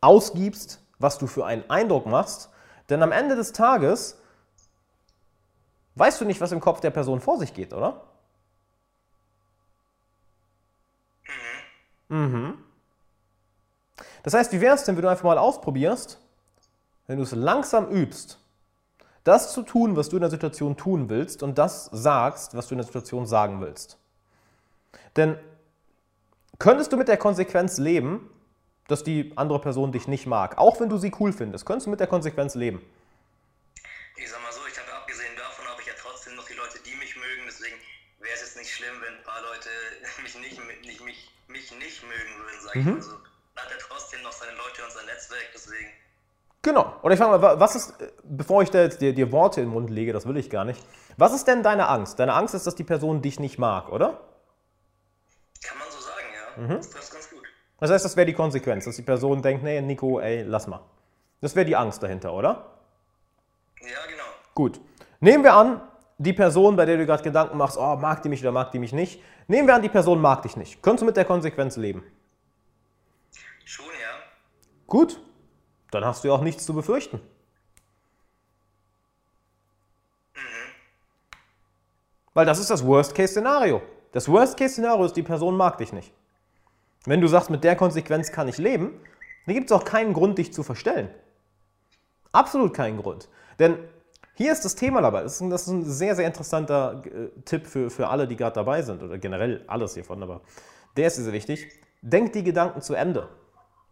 ausgibst, 0.00 0.80
was 0.98 1.18
du 1.18 1.26
für 1.26 1.46
einen 1.46 1.68
Eindruck 1.70 2.06
machst, 2.06 2.50
denn 2.88 3.02
am 3.02 3.12
Ende 3.12 3.36
des 3.36 3.52
Tages 3.52 4.18
weißt 5.96 6.20
du 6.20 6.24
nicht, 6.24 6.40
was 6.40 6.52
im 6.52 6.60
Kopf 6.60 6.80
der 6.80 6.90
Person 6.90 7.20
vor 7.20 7.38
sich 7.38 7.54
geht, 7.54 7.72
oder? 7.72 8.02
Mhm. 12.08 12.58
Das 14.22 14.34
heißt, 14.34 14.52
wie 14.52 14.60
wäre 14.60 14.74
es 14.74 14.84
denn, 14.84 14.96
wenn 14.96 15.02
du 15.02 15.08
einfach 15.08 15.24
mal 15.24 15.38
ausprobierst, 15.38 16.20
wenn 17.06 17.16
du 17.16 17.22
es 17.22 17.32
langsam 17.32 17.88
übst, 17.88 18.38
das 19.24 19.52
zu 19.52 19.62
tun, 19.62 19.96
was 19.96 20.08
du 20.08 20.16
in 20.16 20.20
der 20.20 20.30
Situation 20.30 20.76
tun 20.76 21.08
willst 21.08 21.42
und 21.42 21.58
das 21.58 21.86
sagst, 21.92 22.56
was 22.56 22.68
du 22.68 22.74
in 22.74 22.78
der 22.78 22.86
Situation 22.86 23.26
sagen 23.26 23.60
willst. 23.60 23.98
Denn 25.16 25.36
könntest 26.58 26.92
du 26.92 26.96
mit 26.96 27.08
der 27.08 27.16
Konsequenz 27.16 27.78
leben, 27.78 28.30
dass 28.88 29.02
die 29.04 29.32
andere 29.36 29.60
Person 29.60 29.92
dich 29.92 30.06
nicht 30.08 30.26
mag, 30.26 30.58
auch 30.58 30.80
wenn 30.80 30.88
du 30.88 30.96
sie 30.98 31.12
cool 31.20 31.32
findest, 31.32 31.66
könntest 31.66 31.86
du 31.86 31.90
mit 31.90 32.00
der 32.00 32.06
Konsequenz 32.06 32.54
leben? 32.54 32.80
Ich 34.16 34.30
sag 34.30 34.40
mal 34.42 34.52
so, 34.52 34.60
ich 34.70 34.78
habe 34.78 34.92
abgesehen 34.96 35.34
davon, 35.36 35.66
habe 35.66 35.80
ich 35.82 35.86
ja 35.88 35.94
trotzdem 36.00 36.34
noch 36.36 36.46
die 36.46 36.54
Leute, 36.54 36.78
die 36.84 36.94
mich 36.96 37.16
mögen, 37.16 37.42
deswegen 37.46 37.76
wäre 38.20 38.34
es 38.34 38.40
jetzt 38.40 38.56
nicht 38.56 38.72
schlimm, 38.72 38.94
wenn 39.02 39.14
ein 39.18 39.22
paar 39.24 39.42
Leute 39.42 39.68
mich 40.22 40.34
nicht, 40.38 40.60
nicht, 40.86 41.04
mich, 41.04 41.30
mich 41.48 41.70
nicht 41.78 42.02
mögen 42.02 42.32
würden, 42.38 42.60
sag 42.64 42.76
ich 42.76 42.84
mal 42.84 43.02
so. 43.02 43.12
Hat 43.56 43.70
er 43.72 43.78
trotzdem 43.78 44.22
noch 44.22 44.32
seine 44.32 44.52
Leute 44.52 44.84
und 44.84 44.92
sein 44.92 45.06
Netzwerk, 45.06 45.48
deswegen. 45.54 45.88
Genau. 46.62 46.94
Oder 47.02 47.14
ich 47.14 47.18
frage 47.20 47.30
mal, 47.38 47.42
wa- 47.42 47.58
was 47.60 47.74
ist, 47.76 47.94
bevor 48.24 48.62
ich 48.62 48.70
dir, 48.70 48.88
dir 48.88 49.32
Worte 49.32 49.60
in 49.60 49.66
den 49.68 49.72
Mund 49.72 49.88
lege, 49.88 50.12
das 50.12 50.26
will 50.26 50.36
ich 50.36 50.50
gar 50.50 50.64
nicht. 50.64 50.84
Was 51.16 51.32
ist 51.32 51.46
denn 51.46 51.62
deine 51.62 51.88
Angst? 51.88 52.18
Deine 52.18 52.34
Angst 52.34 52.54
ist, 52.54 52.66
dass 52.66 52.74
die 52.74 52.84
Person 52.84 53.22
dich 53.22 53.40
nicht 53.40 53.58
mag, 53.58 53.88
oder? 53.90 54.20
Kann 55.64 55.78
man 55.78 55.88
so 55.90 56.00
sagen, 56.00 56.68
ja. 56.68 56.76
Das 56.76 56.90
trifft. 56.90 57.15
Das 57.78 57.90
heißt, 57.90 58.04
das 58.04 58.16
wäre 58.16 58.26
die 58.26 58.32
Konsequenz, 58.32 58.86
dass 58.86 58.96
die 58.96 59.02
Person 59.02 59.42
denkt, 59.42 59.62
nee, 59.62 59.80
Nico, 59.80 60.18
ey, 60.18 60.42
lass 60.42 60.66
mal. 60.66 60.80
Das 61.40 61.54
wäre 61.54 61.66
die 61.66 61.76
Angst 61.76 62.02
dahinter, 62.02 62.32
oder? 62.32 62.78
Ja, 63.80 64.06
genau. 64.08 64.24
Gut. 64.54 64.80
Nehmen 65.20 65.44
wir 65.44 65.54
an, 65.54 65.82
die 66.18 66.32
Person, 66.32 66.76
bei 66.76 66.86
der 66.86 66.96
du 66.96 67.04
gerade 67.04 67.22
Gedanken 67.22 67.58
machst, 67.58 67.76
oh, 67.76 67.96
mag 67.96 68.22
die 68.22 68.30
mich 68.30 68.40
oder 68.40 68.52
mag 68.52 68.72
die 68.72 68.78
mich 68.78 68.92
nicht. 68.92 69.22
Nehmen 69.46 69.68
wir 69.68 69.74
an, 69.74 69.82
die 69.82 69.90
Person 69.90 70.20
mag 70.20 70.42
dich 70.42 70.56
nicht. 70.56 70.82
Könntest 70.82 71.02
du 71.02 71.06
mit 71.06 71.16
der 71.16 71.26
Konsequenz 71.26 71.76
leben? 71.76 72.02
Schon, 73.64 73.86
ja. 73.86 74.22
Gut. 74.86 75.20
Dann 75.90 76.04
hast 76.04 76.24
du 76.24 76.28
ja 76.28 76.34
auch 76.34 76.40
nichts 76.40 76.64
zu 76.64 76.74
befürchten. 76.74 77.20
Weil 82.32 82.46
das 82.46 82.58
ist 82.58 82.70
das 82.70 82.84
Worst-Case-Szenario. 82.84 83.82
Das 84.12 84.28
Worst-Case-Szenario 84.28 85.04
ist, 85.04 85.16
die 85.16 85.22
Person 85.22 85.56
mag 85.56 85.78
dich 85.78 85.92
nicht. 85.92 86.12
Wenn 87.06 87.20
du 87.20 87.28
sagst, 87.28 87.50
mit 87.50 87.64
der 87.64 87.76
Konsequenz 87.76 88.32
kann 88.32 88.48
ich 88.48 88.58
leben, 88.58 89.00
dann 89.46 89.54
gibt 89.54 89.70
es 89.70 89.76
auch 89.76 89.84
keinen 89.84 90.12
Grund, 90.12 90.38
dich 90.38 90.52
zu 90.52 90.62
verstellen. 90.62 91.08
Absolut 92.32 92.74
keinen 92.74 93.00
Grund. 93.00 93.28
Denn 93.58 93.78
hier 94.34 94.52
ist 94.52 94.64
das 94.64 94.74
Thema 94.74 95.00
dabei. 95.00 95.22
Das 95.22 95.36
ist 95.36 95.40
ein, 95.40 95.50
das 95.50 95.62
ist 95.62 95.68
ein 95.68 95.84
sehr, 95.84 96.14
sehr 96.14 96.26
interessanter 96.26 97.02
äh, 97.06 97.28
Tipp 97.44 97.66
für, 97.66 97.88
für 97.88 98.08
alle, 98.08 98.28
die 98.28 98.36
gerade 98.36 98.54
dabei 98.54 98.82
sind. 98.82 99.02
Oder 99.02 99.16
generell 99.18 99.64
alles 99.66 99.94
hiervon, 99.94 100.22
aber 100.22 100.42
der 100.96 101.06
ist 101.06 101.16
sehr 101.16 101.32
wichtig. 101.32 101.68
Denk 102.02 102.32
die 102.32 102.44
Gedanken 102.44 102.82
zu 102.82 102.94
Ende. 102.94 103.28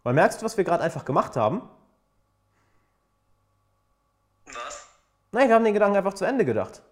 Weil 0.03 0.13
merkst 0.13 0.41
du, 0.41 0.45
was 0.45 0.57
wir 0.57 0.63
gerade 0.63 0.83
einfach 0.83 1.05
gemacht 1.05 1.35
haben? 1.35 1.63
Was? 4.45 4.87
Nein, 5.31 5.47
wir 5.47 5.55
haben 5.55 5.65
den 5.65 5.73
Gedanken 5.73 5.97
einfach 5.97 6.13
zu 6.13 6.25
Ende 6.25 6.45
gedacht. 6.45 6.83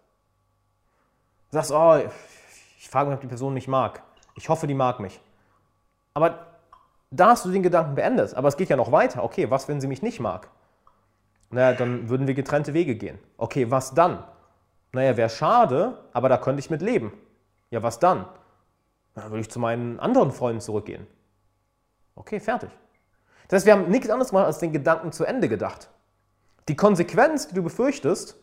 Du 1.51 1.57
sagst, 1.57 1.71
oh, 1.71 2.01
ich 2.79 2.89
frage 2.89 3.09
mich, 3.09 3.15
ob 3.15 3.21
die 3.21 3.27
Person 3.27 3.53
mich 3.53 3.67
mag. 3.67 4.01
Ich 4.35 4.49
hoffe, 4.49 4.65
die 4.65 4.73
mag 4.73 4.99
mich. 4.99 5.21
Aber 6.13 6.47
da 7.11 7.29
hast 7.29 7.45
du 7.45 7.51
den 7.51 7.63
Gedanken 7.63 7.95
beendet. 7.95 8.33
Aber 8.35 8.47
es 8.47 8.57
geht 8.57 8.69
ja 8.69 8.75
noch 8.75 8.91
weiter. 8.91 9.23
Okay, 9.23 9.49
was, 9.49 9.67
wenn 9.67 9.81
sie 9.81 9.87
mich 9.87 10.01
nicht 10.01 10.19
mag? 10.19 10.49
Naja, 11.49 11.73
dann 11.73 12.09
würden 12.09 12.27
wir 12.27 12.33
getrennte 12.33 12.73
Wege 12.73 12.95
gehen. 12.95 13.19
Okay, 13.37 13.69
was 13.69 13.93
dann? 13.93 14.23
Naja, 14.91 15.17
wäre 15.17 15.29
schade, 15.29 15.97
aber 16.11 16.29
da 16.29 16.37
könnte 16.37 16.59
ich 16.59 16.69
mit 16.69 16.81
leben. 16.81 17.13
Ja, 17.69 17.83
was 17.83 17.99
dann? 17.99 18.25
Dann 19.15 19.29
würde 19.29 19.41
ich 19.41 19.49
zu 19.49 19.59
meinen 19.59 19.99
anderen 19.99 20.31
Freunden 20.31 20.61
zurückgehen. 20.61 21.07
Okay, 22.15 22.39
fertig. 22.39 22.69
Das 23.47 23.57
heißt, 23.57 23.65
wir 23.65 23.73
haben 23.73 23.89
nichts 23.89 24.09
anderes 24.09 24.29
gemacht, 24.29 24.45
als 24.45 24.59
den 24.59 24.71
Gedanken 24.71 25.11
zu 25.11 25.25
Ende 25.25 25.49
gedacht. 25.49 25.89
Die 26.67 26.75
Konsequenz, 26.75 27.47
die 27.47 27.55
du 27.55 27.63
befürchtest, 27.63 28.37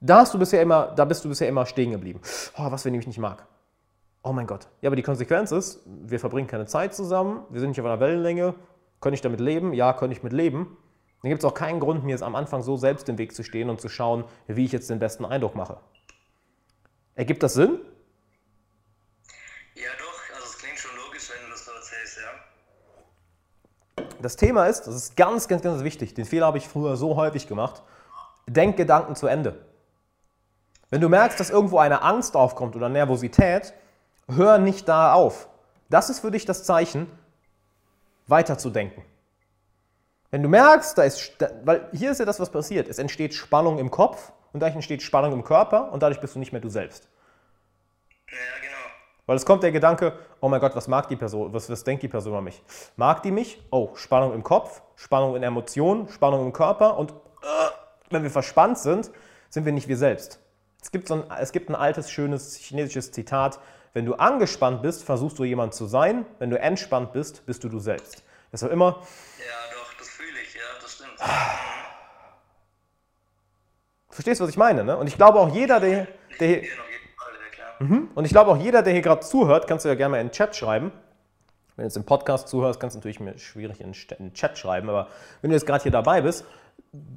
da, 0.00 0.20
hast 0.20 0.32
du 0.32 0.38
bisher 0.38 0.62
immer, 0.62 0.92
da 0.94 1.04
bist 1.04 1.24
du 1.24 1.28
bisher 1.28 1.48
immer 1.48 1.66
stehen 1.66 1.90
geblieben. 1.90 2.20
Oh, 2.56 2.70
was, 2.70 2.84
wenn 2.84 2.92
die 2.92 2.98
mich 2.98 3.06
nicht 3.06 3.18
mag? 3.18 3.46
Oh 4.22 4.32
mein 4.32 4.46
Gott. 4.46 4.68
Ja, 4.82 4.88
aber 4.88 4.96
die 4.96 5.02
Konsequenz 5.02 5.50
ist, 5.50 5.80
wir 5.86 6.20
verbringen 6.20 6.46
keine 6.46 6.66
Zeit 6.66 6.94
zusammen, 6.94 7.44
wir 7.48 7.60
sind 7.60 7.70
nicht 7.70 7.80
auf 7.80 7.86
einer 7.86 8.00
Wellenlänge. 8.00 8.54
Könnte 9.00 9.14
ich 9.14 9.22
damit 9.22 9.40
leben? 9.40 9.72
Ja, 9.72 9.94
könnte 9.94 10.14
ich 10.14 10.22
mit 10.22 10.34
leben. 10.34 10.76
Dann 11.22 11.30
gibt 11.30 11.42
es 11.42 11.50
auch 11.50 11.54
keinen 11.54 11.80
Grund, 11.80 12.04
mir 12.04 12.10
jetzt 12.10 12.22
am 12.22 12.34
Anfang 12.34 12.62
so 12.62 12.76
selbst 12.76 13.08
im 13.08 13.16
Weg 13.18 13.34
zu 13.34 13.42
stehen 13.42 13.70
und 13.70 13.80
zu 13.80 13.88
schauen, 13.88 14.24
wie 14.46 14.64
ich 14.64 14.72
jetzt 14.72 14.90
den 14.90 14.98
besten 14.98 15.24
Eindruck 15.24 15.54
mache. 15.54 15.78
Ergibt 17.14 17.42
das 17.42 17.54
Sinn? 17.54 17.80
Ja, 19.74 19.88
doch, 19.98 20.34
also 20.34 20.46
es 20.46 20.58
klingt 20.58 20.78
schon 20.78 20.96
logisch, 20.96 21.30
wenn 21.30 21.44
du 21.44 21.50
das 21.50 21.64
so 21.64 21.72
erzählst, 21.72 22.18
ja. 22.18 24.04
Das 24.20 24.36
Thema 24.36 24.66
ist, 24.66 24.82
das 24.82 24.94
ist 24.94 25.16
ganz, 25.16 25.48
ganz, 25.48 25.62
ganz 25.62 25.82
wichtig. 25.82 26.14
Den 26.14 26.26
Fehler 26.26 26.46
habe 26.46 26.58
ich 26.58 26.68
früher 26.68 26.96
so 26.96 27.16
häufig 27.16 27.46
gemacht. 27.46 27.82
Denk 28.46 28.76
Gedanken 28.76 29.16
zu 29.16 29.26
Ende. 29.26 29.64
Wenn 30.90 31.00
du 31.00 31.08
merkst, 31.08 31.38
dass 31.38 31.50
irgendwo 31.50 31.78
eine 31.78 32.02
Angst 32.02 32.36
aufkommt 32.36 32.76
oder 32.76 32.88
Nervosität, 32.88 33.74
hör 34.36 34.58
nicht 34.58 34.88
da 34.88 35.12
auf. 35.12 35.48
Das 35.88 36.10
ist 36.10 36.20
für 36.20 36.30
dich 36.30 36.44
das 36.44 36.64
Zeichen, 36.64 37.06
weiterzudenken. 38.26 39.02
Wenn 40.30 40.42
du 40.42 40.48
merkst, 40.48 40.96
da 40.96 41.02
ist, 41.02 41.36
weil 41.64 41.88
hier 41.92 42.12
ist 42.12 42.18
ja 42.18 42.24
das, 42.24 42.38
was 42.38 42.50
passiert. 42.50 42.88
Es 42.88 42.98
entsteht 42.98 43.34
Spannung 43.34 43.78
im 43.78 43.90
Kopf 43.90 44.32
und 44.52 44.60
dadurch 44.60 44.76
entsteht 44.76 45.02
Spannung 45.02 45.32
im 45.32 45.42
Körper 45.42 45.92
und 45.92 46.02
dadurch 46.02 46.20
bist 46.20 46.36
du 46.36 46.38
nicht 46.38 46.52
mehr 46.52 46.60
du 46.60 46.68
selbst. 46.68 47.08
Ja, 48.28 48.36
genau. 48.60 48.76
Weil 49.26 49.36
es 49.36 49.44
kommt 49.44 49.64
der 49.64 49.72
Gedanke, 49.72 50.12
oh 50.40 50.48
mein 50.48 50.60
Gott, 50.60 50.76
was 50.76 50.86
mag 50.86 51.08
die 51.08 51.16
Person, 51.16 51.52
was, 51.52 51.68
was 51.68 51.82
denkt 51.82 52.02
die 52.04 52.08
Person 52.08 52.32
über 52.32 52.42
mich? 52.42 52.62
Mag 52.96 53.22
die 53.22 53.32
mich? 53.32 53.60
Oh, 53.70 53.90
Spannung 53.94 54.32
im 54.32 54.44
Kopf, 54.44 54.82
Spannung 54.94 55.34
in 55.34 55.42
Emotionen, 55.42 56.08
Spannung 56.08 56.46
im 56.46 56.52
Körper 56.52 56.96
und 56.96 57.10
äh, 57.10 57.14
wenn 58.10 58.22
wir 58.22 58.30
verspannt 58.30 58.78
sind, 58.78 59.10
sind 59.48 59.64
wir 59.64 59.72
nicht 59.72 59.88
wir 59.88 59.96
selbst. 59.96 60.40
Es 60.80 60.92
gibt, 60.92 61.08
so 61.08 61.14
ein, 61.14 61.24
es 61.40 61.52
gibt 61.52 61.68
ein 61.68 61.74
altes, 61.74 62.10
schönes 62.10 62.56
chinesisches 62.56 63.10
Zitat, 63.10 63.58
wenn 63.92 64.06
du 64.06 64.14
angespannt 64.14 64.82
bist, 64.82 65.04
versuchst 65.04 65.38
du 65.38 65.44
jemand 65.44 65.74
zu 65.74 65.86
sein. 65.86 66.26
Wenn 66.38 66.50
du 66.50 66.58
entspannt 66.58 67.12
bist, 67.12 67.44
bist 67.46 67.64
du 67.64 67.68
du 67.68 67.78
selbst. 67.78 68.22
Deshalb 68.52 68.72
immer. 68.72 68.86
Ja, 69.38 69.74
doch, 69.74 69.92
das 69.98 70.08
fühle 70.08 70.38
ich, 70.42 70.54
ja, 70.54 70.60
das 70.80 70.92
stimmt. 70.94 71.12
Verstehst 74.08 74.40
du, 74.40 74.44
was 74.44 74.50
ich 74.50 74.56
meine? 74.56 74.84
Ne? 74.84 74.96
Und 74.96 75.06
ich 75.06 75.16
glaube 75.16 75.38
auch 75.40 75.54
jeder, 75.54 75.80
der, 75.80 76.06
der 76.38 76.60
hier. 76.60 76.70
Mhm. 77.80 78.10
und 78.14 78.26
ich 78.26 78.30
glaube 78.30 78.50
auch 78.50 78.58
jeder, 78.58 78.82
der 78.82 78.92
hier 78.92 79.02
gerade 79.02 79.20
zuhört, 79.20 79.66
kannst 79.66 79.86
du 79.86 79.88
ja 79.88 79.94
gerne 79.94 80.12
mal 80.12 80.20
in 80.20 80.26
den 80.26 80.32
Chat 80.32 80.54
schreiben. 80.54 80.92
Wenn 81.76 81.84
du 81.84 81.86
jetzt 81.86 81.96
im 81.96 82.04
Podcast 82.04 82.48
zuhörst, 82.48 82.78
kannst 82.78 82.94
du 82.94 82.98
natürlich 82.98 83.20
mir 83.20 83.38
schwierig 83.38 83.80
in 83.80 83.92
den 83.92 84.34
Chat 84.34 84.58
schreiben, 84.58 84.90
aber 84.90 85.08
wenn 85.40 85.48
du 85.50 85.56
jetzt 85.56 85.64
gerade 85.64 85.82
hier 85.82 85.92
dabei 85.92 86.20
bist, 86.20 86.44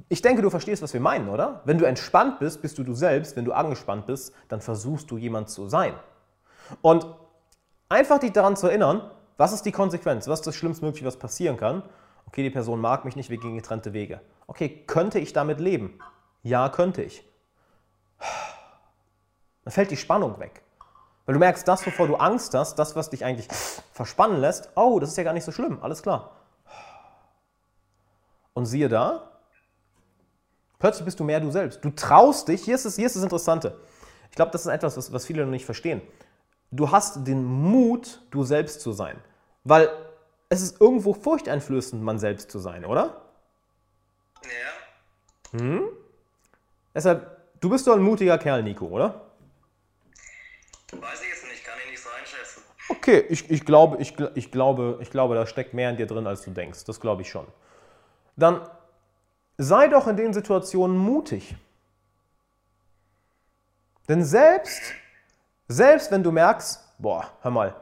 ich 0.08 0.22
denke, 0.22 0.40
du 0.40 0.50
verstehst, 0.50 0.82
was 0.82 0.94
wir 0.94 1.00
meinen, 1.00 1.28
oder? 1.28 1.60
Wenn 1.64 1.78
du 1.78 1.84
entspannt 1.84 2.38
bist, 2.38 2.62
bist 2.62 2.78
du 2.78 2.84
du 2.84 2.94
selbst. 2.94 3.36
Wenn 3.36 3.44
du 3.44 3.52
angespannt 3.52 4.06
bist, 4.06 4.32
dann 4.48 4.60
versuchst 4.60 5.10
du 5.10 5.18
jemand 5.18 5.50
zu 5.50 5.68
sein. 5.68 5.94
Und 6.82 7.06
einfach 7.88 8.18
dich 8.18 8.32
daran 8.32 8.56
zu 8.56 8.68
erinnern, 8.68 9.10
was 9.36 9.52
ist 9.52 9.62
die 9.62 9.72
Konsequenz? 9.72 10.28
Was 10.28 10.40
ist 10.40 10.46
das 10.46 10.56
Schlimmstmögliche, 10.56 11.06
was 11.06 11.18
passieren 11.18 11.56
kann? 11.56 11.82
Okay, 12.26 12.42
die 12.42 12.50
Person 12.50 12.80
mag 12.80 13.04
mich 13.04 13.16
nicht, 13.16 13.30
wir 13.30 13.38
gehen 13.38 13.56
getrennte 13.56 13.92
Wege. 13.92 14.20
Okay, 14.46 14.84
könnte 14.86 15.18
ich 15.18 15.32
damit 15.32 15.60
leben? 15.60 15.98
Ja, 16.42 16.68
könnte 16.68 17.02
ich. 17.02 17.24
Dann 19.64 19.72
fällt 19.72 19.90
die 19.90 19.96
Spannung 19.96 20.38
weg. 20.38 20.62
Weil 21.26 21.34
du 21.34 21.38
merkst, 21.38 21.66
das, 21.66 21.86
wovor 21.86 22.06
du 22.06 22.16
Angst 22.16 22.54
hast, 22.54 22.78
das, 22.78 22.96
was 22.96 23.10
dich 23.10 23.24
eigentlich 23.24 23.48
verspannen 23.92 24.40
lässt, 24.40 24.70
oh, 24.74 24.98
das 25.00 25.10
ist 25.10 25.16
ja 25.16 25.24
gar 25.24 25.32
nicht 25.32 25.44
so 25.44 25.52
schlimm, 25.52 25.78
alles 25.80 26.02
klar. 26.02 26.32
Und 28.52 28.66
siehe 28.66 28.88
da, 28.88 29.30
plötzlich 30.78 31.06
bist 31.06 31.18
du 31.18 31.24
mehr 31.24 31.40
du 31.40 31.50
selbst. 31.50 31.82
Du 31.84 31.90
traust 31.90 32.48
dich, 32.48 32.62
hier 32.62 32.74
ist, 32.74 32.84
es, 32.84 32.96
hier 32.96 33.06
ist 33.06 33.16
das 33.16 33.22
Interessante. 33.22 33.80
Ich 34.30 34.36
glaube, 34.36 34.52
das 34.52 34.66
ist 34.66 34.72
etwas, 34.72 34.96
was, 34.96 35.12
was 35.12 35.24
viele 35.24 35.44
noch 35.44 35.50
nicht 35.50 35.64
verstehen 35.64 36.02
du 36.74 36.90
hast 36.90 37.26
den 37.26 37.44
Mut, 37.44 38.20
du 38.30 38.44
selbst 38.44 38.80
zu 38.80 38.92
sein. 38.92 39.16
Weil 39.64 39.88
es 40.48 40.60
ist 40.60 40.80
irgendwo 40.80 41.14
furchteinflößend, 41.14 42.02
man 42.02 42.18
selbst 42.18 42.50
zu 42.50 42.58
sein, 42.58 42.84
oder? 42.84 43.22
Ja. 44.42 45.58
Hm? 45.60 45.88
Deshalb, 46.94 47.60
du 47.60 47.70
bist 47.70 47.86
doch 47.86 47.94
ein 47.94 48.02
mutiger 48.02 48.38
Kerl, 48.38 48.62
Nico, 48.62 48.86
oder? 48.86 49.20
Weiß 50.92 51.22
ich 51.22 51.28
jetzt 51.28 51.48
nicht, 51.48 51.64
kann 51.64 51.74
ich 51.84 51.90
nicht 51.92 52.02
so 52.02 52.08
einschätzen. 52.10 52.62
Okay, 52.88 53.24
ich, 53.28 53.50
ich, 53.50 53.64
glaube, 53.64 53.96
ich, 54.00 54.14
ich, 54.34 54.52
glaube, 54.52 54.98
ich 55.00 55.10
glaube, 55.10 55.34
da 55.34 55.46
steckt 55.46 55.74
mehr 55.74 55.90
in 55.90 55.96
dir 55.96 56.06
drin, 56.06 56.26
als 56.26 56.42
du 56.42 56.50
denkst. 56.50 56.84
Das 56.84 57.00
glaube 57.00 57.22
ich 57.22 57.30
schon. 57.30 57.46
Dann 58.36 58.68
sei 59.58 59.88
doch 59.88 60.06
in 60.06 60.16
den 60.16 60.34
Situationen 60.34 60.96
mutig. 60.96 61.56
Denn 64.08 64.22
selbst 64.24 64.82
selbst 65.68 66.10
wenn 66.10 66.22
du 66.22 66.30
merkst, 66.30 66.80
boah, 66.98 67.30
hör 67.42 67.50
mal, 67.50 67.74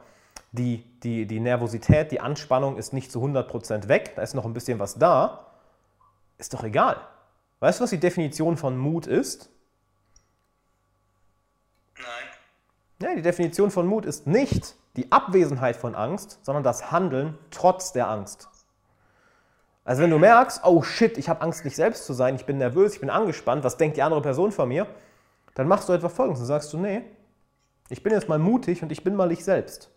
die, 0.51 0.83
die, 1.01 1.25
die 1.25 1.39
Nervosität, 1.39 2.11
die 2.11 2.19
Anspannung 2.19 2.77
ist 2.77 2.93
nicht 2.93 3.11
zu 3.11 3.19
100% 3.23 3.87
weg, 3.87 4.13
da 4.15 4.21
ist 4.21 4.35
noch 4.35 4.45
ein 4.45 4.53
bisschen 4.53 4.79
was 4.79 4.95
da, 4.95 5.47
ist 6.37 6.53
doch 6.53 6.63
egal. 6.63 6.97
Weißt 7.59 7.79
du, 7.79 7.83
was 7.83 7.89
die 7.89 7.99
Definition 7.99 8.57
von 8.57 8.77
Mut 8.77 9.07
ist? 9.07 9.49
Nein. 11.97 12.27
Ja, 13.01 13.15
die 13.15 13.21
Definition 13.21 13.71
von 13.71 13.87
Mut 13.87 14.05
ist 14.05 14.27
nicht 14.27 14.75
die 14.95 15.11
Abwesenheit 15.11 15.75
von 15.75 15.95
Angst, 15.95 16.39
sondern 16.43 16.63
das 16.63 16.91
Handeln 16.91 17.37
trotz 17.51 17.91
der 17.91 18.09
Angst. 18.09 18.49
Also 19.85 20.01
wenn 20.03 20.11
du 20.11 20.19
merkst, 20.19 20.61
oh 20.63 20.81
shit, 20.81 21.17
ich 21.17 21.27
habe 21.27 21.41
Angst, 21.41 21.65
nicht 21.65 21.75
selbst 21.75 22.05
zu 22.05 22.13
sein, 22.13 22.35
ich 22.35 22.45
bin 22.45 22.57
nervös, 22.57 22.93
ich 22.93 22.99
bin 22.99 23.09
angespannt, 23.09 23.63
was 23.63 23.77
denkt 23.77 23.97
die 23.97 24.03
andere 24.03 24.21
Person 24.21 24.51
von 24.51 24.69
mir? 24.69 24.87
Dann 25.55 25.67
machst 25.67 25.89
du 25.89 25.93
etwa 25.93 26.09
folgendes, 26.09 26.39
dann 26.39 26.47
sagst 26.47 26.71
du, 26.71 26.77
nee, 26.77 27.03
ich 27.93 28.01
bin 28.01 28.11
jetzt 28.11 28.27
mal 28.27 28.39
mutig 28.39 28.81
und 28.81 28.91
ich 28.91 29.03
bin 29.03 29.13
mal 29.13 29.31
ich 29.31 29.43
selbst. 29.43 29.91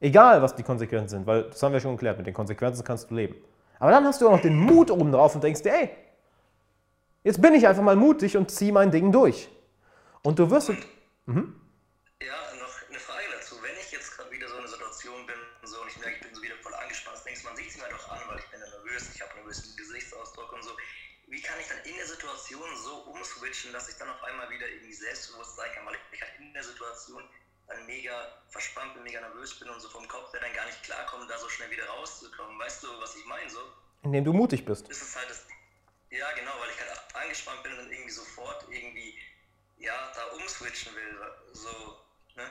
Egal, 0.00 0.40
was 0.40 0.54
die 0.54 0.62
Konsequenzen 0.62 1.18
sind, 1.18 1.26
weil 1.26 1.42
das 1.42 1.62
haben 1.62 1.74
wir 1.74 1.80
schon 1.80 1.92
geklärt, 1.92 2.16
mit 2.16 2.26
den 2.26 2.32
Konsequenzen 2.32 2.84
kannst 2.84 3.10
du 3.10 3.16
leben. 3.16 3.34
Aber 3.78 3.90
dann 3.90 4.02
hast 4.06 4.22
du 4.22 4.26
auch 4.26 4.32
noch 4.32 4.40
den 4.40 4.56
Mut 4.56 4.90
oben 4.90 5.12
drauf 5.12 5.34
und 5.34 5.44
denkst 5.44 5.60
dir, 5.62 5.74
ey, 5.74 5.90
jetzt 7.22 7.42
bin 7.42 7.52
ich 7.52 7.68
einfach 7.68 7.82
mal 7.82 7.96
mutig 7.96 8.34
und 8.34 8.50
ziehe 8.50 8.72
mein 8.72 8.90
Ding 8.90 9.12
durch. 9.12 9.50
Und 10.22 10.38
du 10.38 10.50
wirst. 10.50 10.72
Mhm. 11.26 11.54
Wie 21.28 21.42
kann 21.42 21.60
ich 21.60 21.68
dann 21.68 21.78
in 21.84 21.96
der 21.96 22.06
Situation 22.06 22.64
so 22.76 22.94
umswitchen, 23.12 23.72
dass 23.72 23.88
ich 23.88 23.96
dann 23.96 24.08
auf 24.08 24.22
einmal 24.24 24.48
wieder 24.50 24.66
irgendwie 24.66 24.94
selbstbewusst 24.94 25.56
sein 25.56 25.70
kann, 25.74 25.84
weil 25.86 25.96
ich 26.12 26.22
halt 26.22 26.32
in 26.38 26.54
der 26.54 26.64
Situation 26.64 27.22
dann 27.66 27.84
mega 27.86 28.12
verspannt 28.48 28.94
bin, 28.94 29.02
mega 29.02 29.20
nervös 29.20 29.58
bin 29.58 29.68
und 29.68 29.80
so 29.80 29.88
vom 29.90 30.08
Kopf 30.08 30.32
her 30.32 30.40
dann 30.40 30.54
gar 30.54 30.64
nicht 30.64 30.82
klarkomme, 30.82 31.26
da 31.26 31.36
so 31.36 31.48
schnell 31.50 31.70
wieder 31.70 31.86
rauszukommen. 31.86 32.58
Weißt 32.58 32.82
du, 32.82 32.88
was 32.98 33.14
ich 33.14 33.26
meine 33.26 33.50
so? 33.50 33.58
Indem 34.02 34.24
du 34.24 34.32
mutig 34.32 34.64
bist. 34.64 34.88
Ist 34.88 35.02
es 35.02 35.16
halt 35.16 35.28
das, 35.28 35.46
ja 36.10 36.32
genau, 36.32 36.52
weil 36.60 36.70
ich 36.70 36.80
halt 36.80 37.14
angespannt 37.14 37.62
bin 37.62 37.72
und 37.72 37.78
dann 37.78 37.92
irgendwie 37.92 38.10
sofort 38.10 38.64
irgendwie, 38.70 39.14
ja, 39.76 40.12
da 40.14 40.36
umswitchen 40.36 40.94
will, 40.94 41.18
so, 41.52 41.68
ne? 42.36 42.50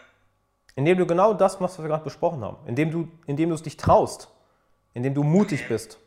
Indem 0.76 1.00
du 1.00 1.08
genau 1.08 1.34
das 1.34 1.60
machst, 1.60 1.80
was 1.80 1.84
wir 1.84 1.90
gerade 1.90 2.04
besprochen 2.04 2.44
haben. 2.44 2.68
Indem 2.68 2.92
du, 2.92 3.12
indem 3.26 3.50
du 3.50 3.56
es 3.56 3.64
dich 3.64 3.78
traust. 3.78 4.30
Indem 4.94 5.16
du 5.16 5.24
mutig 5.24 5.62
Okay. 5.62 5.70
bist. 5.70 5.98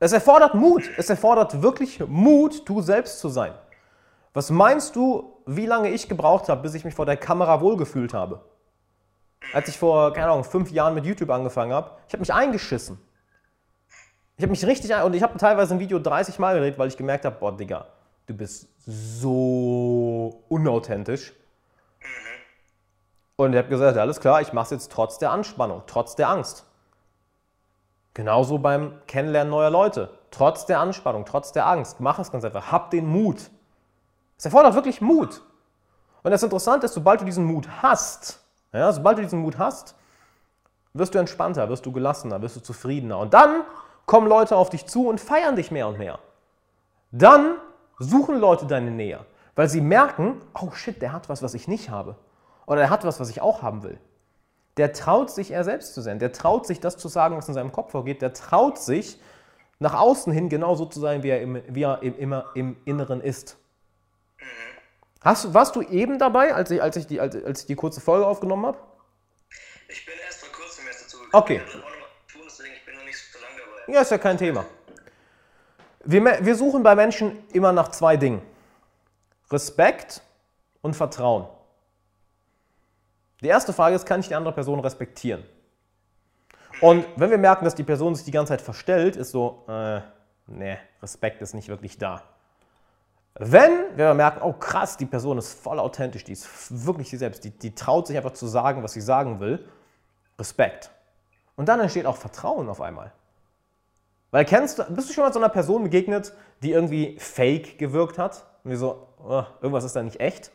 Es 0.00 0.12
erfordert 0.12 0.54
Mut. 0.54 0.88
Es 0.96 1.10
erfordert 1.10 1.62
wirklich 1.62 2.00
Mut, 2.06 2.68
du 2.68 2.80
selbst 2.82 3.18
zu 3.20 3.28
sein. 3.28 3.52
Was 4.32 4.50
meinst 4.50 4.94
du, 4.94 5.36
wie 5.46 5.66
lange 5.66 5.90
ich 5.90 6.08
gebraucht 6.08 6.48
habe, 6.48 6.62
bis 6.62 6.74
ich 6.74 6.84
mich 6.84 6.94
vor 6.94 7.06
der 7.06 7.16
Kamera 7.16 7.60
wohlgefühlt 7.60 8.14
habe? 8.14 8.44
Als 9.52 9.68
ich 9.68 9.78
vor, 9.78 10.12
keine 10.12 10.30
Ahnung, 10.30 10.44
fünf 10.44 10.70
Jahren 10.70 10.94
mit 10.94 11.04
YouTube 11.06 11.30
angefangen 11.30 11.72
habe, 11.72 11.92
ich 12.06 12.12
habe 12.12 12.20
mich 12.20 12.32
eingeschissen. 12.32 12.98
Ich 14.36 14.42
habe 14.42 14.50
mich 14.50 14.64
richtig 14.64 14.94
ein 14.94 15.02
und 15.02 15.14
ich 15.14 15.22
habe 15.22 15.36
teilweise 15.38 15.74
ein 15.74 15.80
Video 15.80 15.98
30 15.98 16.38
Mal 16.38 16.54
gedreht, 16.54 16.78
weil 16.78 16.88
ich 16.88 16.96
gemerkt 16.96 17.24
habe, 17.24 17.36
boah, 17.40 17.56
Digga, 17.56 17.86
du 18.26 18.34
bist 18.34 18.68
so 18.86 20.44
unauthentisch. 20.48 21.32
Und 23.34 23.52
ich 23.52 23.58
habe 23.58 23.68
gesagt, 23.68 23.96
alles 23.96 24.20
klar, 24.20 24.40
ich 24.40 24.52
mache 24.52 24.66
es 24.66 24.70
jetzt 24.70 24.92
trotz 24.92 25.18
der 25.18 25.32
Anspannung, 25.32 25.82
trotz 25.86 26.14
der 26.14 26.28
Angst. 26.28 26.67
Genauso 28.18 28.58
beim 28.58 28.94
Kennenlernen 29.06 29.52
neuer 29.52 29.70
Leute. 29.70 30.10
Trotz 30.32 30.66
der 30.66 30.80
Anspannung, 30.80 31.24
trotz 31.24 31.52
der 31.52 31.68
Angst. 31.68 32.00
Mach 32.00 32.18
es 32.18 32.32
ganz 32.32 32.44
einfach. 32.44 32.72
Hab 32.72 32.90
den 32.90 33.06
Mut. 33.06 33.48
Es 34.36 34.44
erfordert 34.44 34.74
wirklich 34.74 35.00
Mut. 35.00 35.40
Und 36.24 36.32
das 36.32 36.42
Interessante 36.42 36.86
ist, 36.86 36.94
sobald 36.94 37.20
du 37.20 37.24
diesen 37.24 37.44
Mut 37.44 37.68
hast, 37.80 38.42
ja, 38.72 38.90
sobald 38.90 39.18
du 39.18 39.22
diesen 39.22 39.38
Mut 39.38 39.56
hast, 39.56 39.94
wirst 40.94 41.14
du 41.14 41.20
entspannter, 41.20 41.68
wirst 41.68 41.86
du 41.86 41.92
gelassener, 41.92 42.42
wirst 42.42 42.56
du 42.56 42.60
zufriedener. 42.60 43.20
Und 43.20 43.34
dann 43.34 43.62
kommen 44.04 44.26
Leute 44.26 44.56
auf 44.56 44.68
dich 44.68 44.86
zu 44.86 45.06
und 45.06 45.20
feiern 45.20 45.54
dich 45.54 45.70
mehr 45.70 45.86
und 45.86 45.98
mehr. 45.98 46.18
Dann 47.12 47.54
suchen 48.00 48.40
Leute 48.40 48.66
deine 48.66 48.90
Nähe, 48.90 49.24
weil 49.54 49.68
sie 49.68 49.80
merken, 49.80 50.40
oh 50.60 50.72
shit, 50.72 51.00
der 51.00 51.12
hat 51.12 51.28
was, 51.28 51.40
was 51.44 51.54
ich 51.54 51.68
nicht 51.68 51.88
habe. 51.88 52.16
Oder 52.66 52.80
er 52.80 52.90
hat 52.90 53.04
was, 53.04 53.20
was 53.20 53.30
ich 53.30 53.40
auch 53.40 53.62
haben 53.62 53.84
will. 53.84 54.00
Der 54.78 54.92
traut 54.92 55.30
sich, 55.30 55.50
er 55.50 55.64
selbst 55.64 55.92
zu 55.92 56.00
sein. 56.00 56.18
Der 56.18 56.32
traut 56.32 56.66
sich, 56.66 56.80
das 56.80 56.96
zu 56.96 57.08
sagen, 57.08 57.36
was 57.36 57.48
in 57.48 57.54
seinem 57.54 57.72
Kopf 57.72 57.90
vorgeht. 57.90 58.22
Der 58.22 58.32
traut 58.32 58.78
sich, 58.78 59.18
nach 59.80 59.94
außen 59.94 60.32
hin 60.32 60.48
genauso 60.48 60.86
zu 60.86 61.00
sein, 61.00 61.22
wie 61.22 61.28
er, 61.28 61.40
im, 61.40 61.62
wie 61.68 61.82
er 61.82 62.02
im, 62.02 62.18
immer 62.18 62.46
im 62.54 62.76
Inneren 62.84 63.20
ist. 63.20 63.56
Hast, 65.20 65.52
warst 65.52 65.74
du 65.76 65.82
eben 65.82 66.18
dabei, 66.18 66.54
als 66.54 66.70
ich, 66.70 66.80
als 66.80 66.96
ich, 66.96 67.06
die, 67.06 67.20
als, 67.20 67.34
als 67.44 67.60
ich 67.60 67.66
die 67.66 67.74
kurze 67.74 68.00
Folge 68.00 68.26
aufgenommen 68.26 68.66
habe? 68.66 68.78
Ich 69.88 70.06
bin 70.06 70.14
erst 70.24 70.44
vor 70.44 70.52
kurzem 70.52 70.86
erst 70.86 71.04
dazu 71.06 71.18
gekommen. 71.18 71.42
Okay. 71.42 71.60
Tun, 72.30 72.42
deswegen 72.46 72.74
ich 72.74 72.84
bin 72.84 72.94
noch 72.94 73.04
nicht 73.04 73.18
so 73.18 73.38
lange 73.40 73.56
dabei. 73.58 73.92
Ja, 73.92 74.00
ist 74.00 74.10
ja 74.10 74.18
kein 74.18 74.38
Thema. 74.38 74.64
Wir, 76.04 76.22
wir 76.44 76.54
suchen 76.54 76.82
bei 76.82 76.94
Menschen 76.94 77.44
immer 77.52 77.72
nach 77.72 77.88
zwei 77.88 78.16
Dingen. 78.16 78.42
Respekt 79.50 80.22
und 80.82 80.94
Vertrauen. 80.94 81.48
Die 83.40 83.46
erste 83.46 83.72
Frage 83.72 83.94
ist, 83.94 84.06
kann 84.06 84.20
ich 84.20 84.28
die 84.28 84.34
andere 84.34 84.54
Person 84.54 84.80
respektieren? 84.80 85.44
Und 86.80 87.06
wenn 87.16 87.30
wir 87.30 87.38
merken, 87.38 87.64
dass 87.64 87.74
die 87.74 87.82
Person 87.82 88.14
sich 88.14 88.24
die 88.24 88.30
ganze 88.30 88.50
Zeit 88.50 88.60
verstellt, 88.60 89.16
ist 89.16 89.30
so, 89.30 89.64
äh, 89.68 90.00
nee, 90.46 90.78
Respekt 91.02 91.42
ist 91.42 91.54
nicht 91.54 91.68
wirklich 91.68 91.98
da. 91.98 92.22
Wenn 93.34 93.96
wir 93.96 94.14
merken, 94.14 94.40
oh 94.42 94.52
krass, 94.52 94.96
die 94.96 95.06
Person 95.06 95.38
ist 95.38 95.52
voll 95.52 95.78
authentisch, 95.78 96.24
die 96.24 96.32
ist 96.32 96.48
wirklich 96.86 97.08
sie 97.08 97.16
selbst, 97.16 97.44
die, 97.44 97.50
die 97.50 97.74
traut 97.74 98.08
sich 98.08 98.16
einfach 98.16 98.32
zu 98.32 98.46
sagen, 98.46 98.82
was 98.82 98.92
sie 98.92 99.00
sagen 99.00 99.38
will, 99.38 99.64
Respekt. 100.38 100.90
Und 101.56 101.68
dann 101.68 101.80
entsteht 101.80 102.06
auch 102.06 102.16
Vertrauen 102.16 102.68
auf 102.68 102.80
einmal. 102.80 103.12
Weil 104.30 104.44
kennst 104.44 104.78
du, 104.78 104.84
bist 104.84 105.08
du 105.08 105.14
schon 105.14 105.24
mal 105.24 105.32
so 105.32 105.38
einer 105.38 105.48
Person 105.48 105.84
begegnet, 105.84 106.32
die 106.62 106.72
irgendwie 106.72 107.16
fake 107.18 107.78
gewirkt 107.78 108.18
hat? 108.18 108.44
Und 108.62 108.70
wir 108.70 108.78
so, 108.78 109.08
oh, 109.18 109.44
irgendwas 109.60 109.84
ist 109.84 109.96
da 109.96 110.02
nicht 110.02 110.20
echt? 110.20 110.50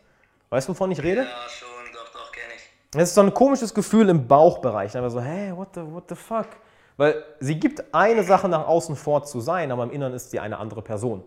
Weißt 0.49 0.67
du, 0.67 0.73
wovon 0.73 0.91
ich 0.91 1.01
rede? 1.01 1.21
Ja, 1.21 1.49
schon, 1.49 1.67
doch, 1.93 2.11
doch, 2.13 2.31
kenne 2.31 2.53
ich. 2.55 2.69
Es 2.95 3.09
ist 3.09 3.15
so 3.15 3.21
ein 3.21 3.33
komisches 3.33 3.73
Gefühl 3.73 4.09
im 4.09 4.27
Bauchbereich. 4.27 4.91
Dann 4.91 5.09
so, 5.09 5.19
hey, 5.19 5.55
what 5.55 5.69
the, 5.73 5.81
what 5.81 6.03
the 6.09 6.15
fuck? 6.15 6.47
Weil 6.97 7.23
sie 7.39 7.59
gibt 7.59 7.93
eine 7.93 8.23
Sache 8.23 8.47
nach 8.47 8.67
außen 8.67 8.95
vor 8.95 9.23
zu 9.23 9.41
sein, 9.41 9.71
aber 9.71 9.83
im 9.83 9.91
Inneren 9.91 10.13
ist 10.13 10.31
sie 10.31 10.39
eine 10.39 10.59
andere 10.59 10.81
Person. 10.81 11.23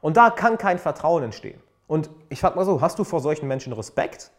Und 0.00 0.16
da 0.16 0.30
kann 0.30 0.56
kein 0.56 0.78
Vertrauen 0.78 1.22
entstehen. 1.22 1.60
Und 1.86 2.10
ich 2.30 2.40
frage 2.40 2.56
mal 2.56 2.64
so, 2.64 2.80
hast 2.80 2.98
du 2.98 3.04
vor 3.04 3.20
solchen 3.20 3.46
Menschen 3.46 3.72
Respekt? 3.74 4.30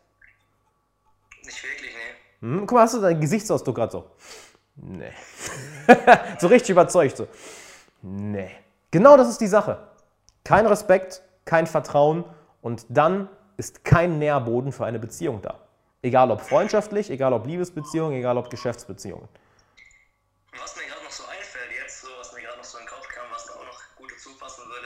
Nicht 1.44 1.64
wirklich, 1.64 1.92
nee. 2.42 2.48
Hm? 2.48 2.60
Guck 2.62 2.72
mal, 2.72 2.82
hast 2.82 2.96
du 2.96 3.02
deinen 3.02 3.22
Gesichtsausdruck 3.22 3.76
gerade 3.76 3.92
so? 3.92 4.06
Nee. 4.76 5.12
so 6.40 6.48
richtig 6.48 6.72
überzeugt 6.72 7.18
so. 7.18 7.28
Nee. 8.02 8.50
Genau 8.90 9.18
das 9.18 9.30
ist 9.30 9.42
die 9.42 9.48
Sache. 9.48 9.78
Kein 10.44 10.66
Respekt, 10.66 11.22
kein 11.46 11.68
Vertrauen 11.68 12.26
und 12.62 12.86
dann 12.90 13.30
ist 13.58 13.86
kein 13.86 14.18
Nährboden 14.20 14.72
für 14.72 14.86
eine 14.86 15.00
Beziehung 15.00 15.42
da. 15.42 15.60
Egal 16.06 16.30
ob 16.30 16.40
freundschaftlich, 16.40 17.10
egal 17.10 17.34
ob 17.34 17.48
Liebesbeziehung, 17.48 18.14
egal 18.14 18.38
ob 18.38 18.52
Geschäftsbeziehungen. 18.52 19.28
Was 20.54 20.76
mir 20.76 20.86
gerade 20.86 21.04
noch 21.04 21.10
so 21.10 21.26
einfällt 21.26 21.72
jetzt, 21.72 22.02
so 22.02 22.10
was 22.20 22.32
mir 22.32 22.44
gerade 22.44 22.60
noch 22.60 22.64
so 22.64 22.78
in 22.78 22.86
den 22.86 22.94
Kopf 22.94 23.08
kam, 23.08 23.26
was 23.32 23.48
da 23.48 23.54
auch 23.54 23.66
noch 23.66 23.82
gut 23.96 24.12
dazu 24.12 24.30
passen 24.38 24.70
würde, 24.70 24.86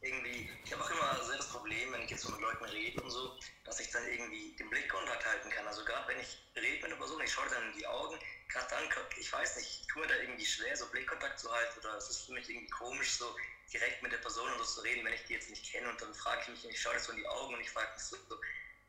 irgendwie, 0.00 0.50
ich 0.64 0.72
habe 0.72 0.82
auch 0.82 0.90
immer 0.90 1.22
sehr 1.22 1.36
das 1.36 1.46
Problem, 1.50 1.92
wenn 1.92 2.02
ich 2.02 2.10
jetzt 2.10 2.22
so 2.22 2.32
mit 2.32 2.40
Leuten 2.40 2.64
rede 2.64 3.00
und 3.00 3.08
so, 3.08 3.38
dass 3.64 3.78
ich 3.78 3.88
dann 3.92 4.02
irgendwie 4.08 4.56
den 4.58 4.68
Blickkontakt 4.68 5.24
halten 5.30 5.48
kann. 5.48 5.64
Also 5.64 5.84
gerade 5.84 6.08
wenn 6.08 6.18
ich 6.18 6.42
rede 6.56 6.82
mit 6.82 6.86
einer 6.86 6.96
Person, 6.96 7.22
ich 7.22 7.30
schaue 7.30 7.46
dann 7.54 7.62
in 7.70 7.78
die 7.78 7.86
Augen, 7.86 8.18
gerade 8.48 8.66
dann, 8.68 8.82
ich 9.16 9.32
weiß 9.32 9.58
nicht, 9.58 9.82
ich 9.82 9.86
tue 9.86 10.02
mir 10.02 10.08
da 10.08 10.16
irgendwie 10.16 10.44
schwer, 10.44 10.74
so 10.74 10.90
Blickkontakt 10.90 11.38
zu 11.38 11.54
halten 11.54 11.78
oder 11.78 11.94
es 11.98 12.10
ist 12.10 12.26
für 12.26 12.32
mich 12.32 12.50
irgendwie 12.50 12.74
komisch, 12.74 13.12
so 13.14 13.30
direkt 13.72 14.02
mit 14.02 14.10
der 14.10 14.18
Person 14.18 14.50
und 14.50 14.58
so 14.58 14.64
zu 14.64 14.80
reden, 14.80 15.06
wenn 15.06 15.14
ich 15.14 15.22
die 15.22 15.34
jetzt 15.34 15.50
nicht 15.50 15.70
kenne 15.70 15.88
und 15.88 16.02
dann 16.02 16.12
frage 16.14 16.42
ich 16.42 16.48
mich, 16.48 16.68
ich 16.68 16.82
schaue 16.82 16.94
dir 16.94 16.98
so 16.98 17.12
in 17.12 17.18
die 17.18 17.28
Augen 17.28 17.54
und 17.54 17.60
ich 17.60 17.70
frage 17.70 17.94
mich 17.94 18.02
so 18.02 18.16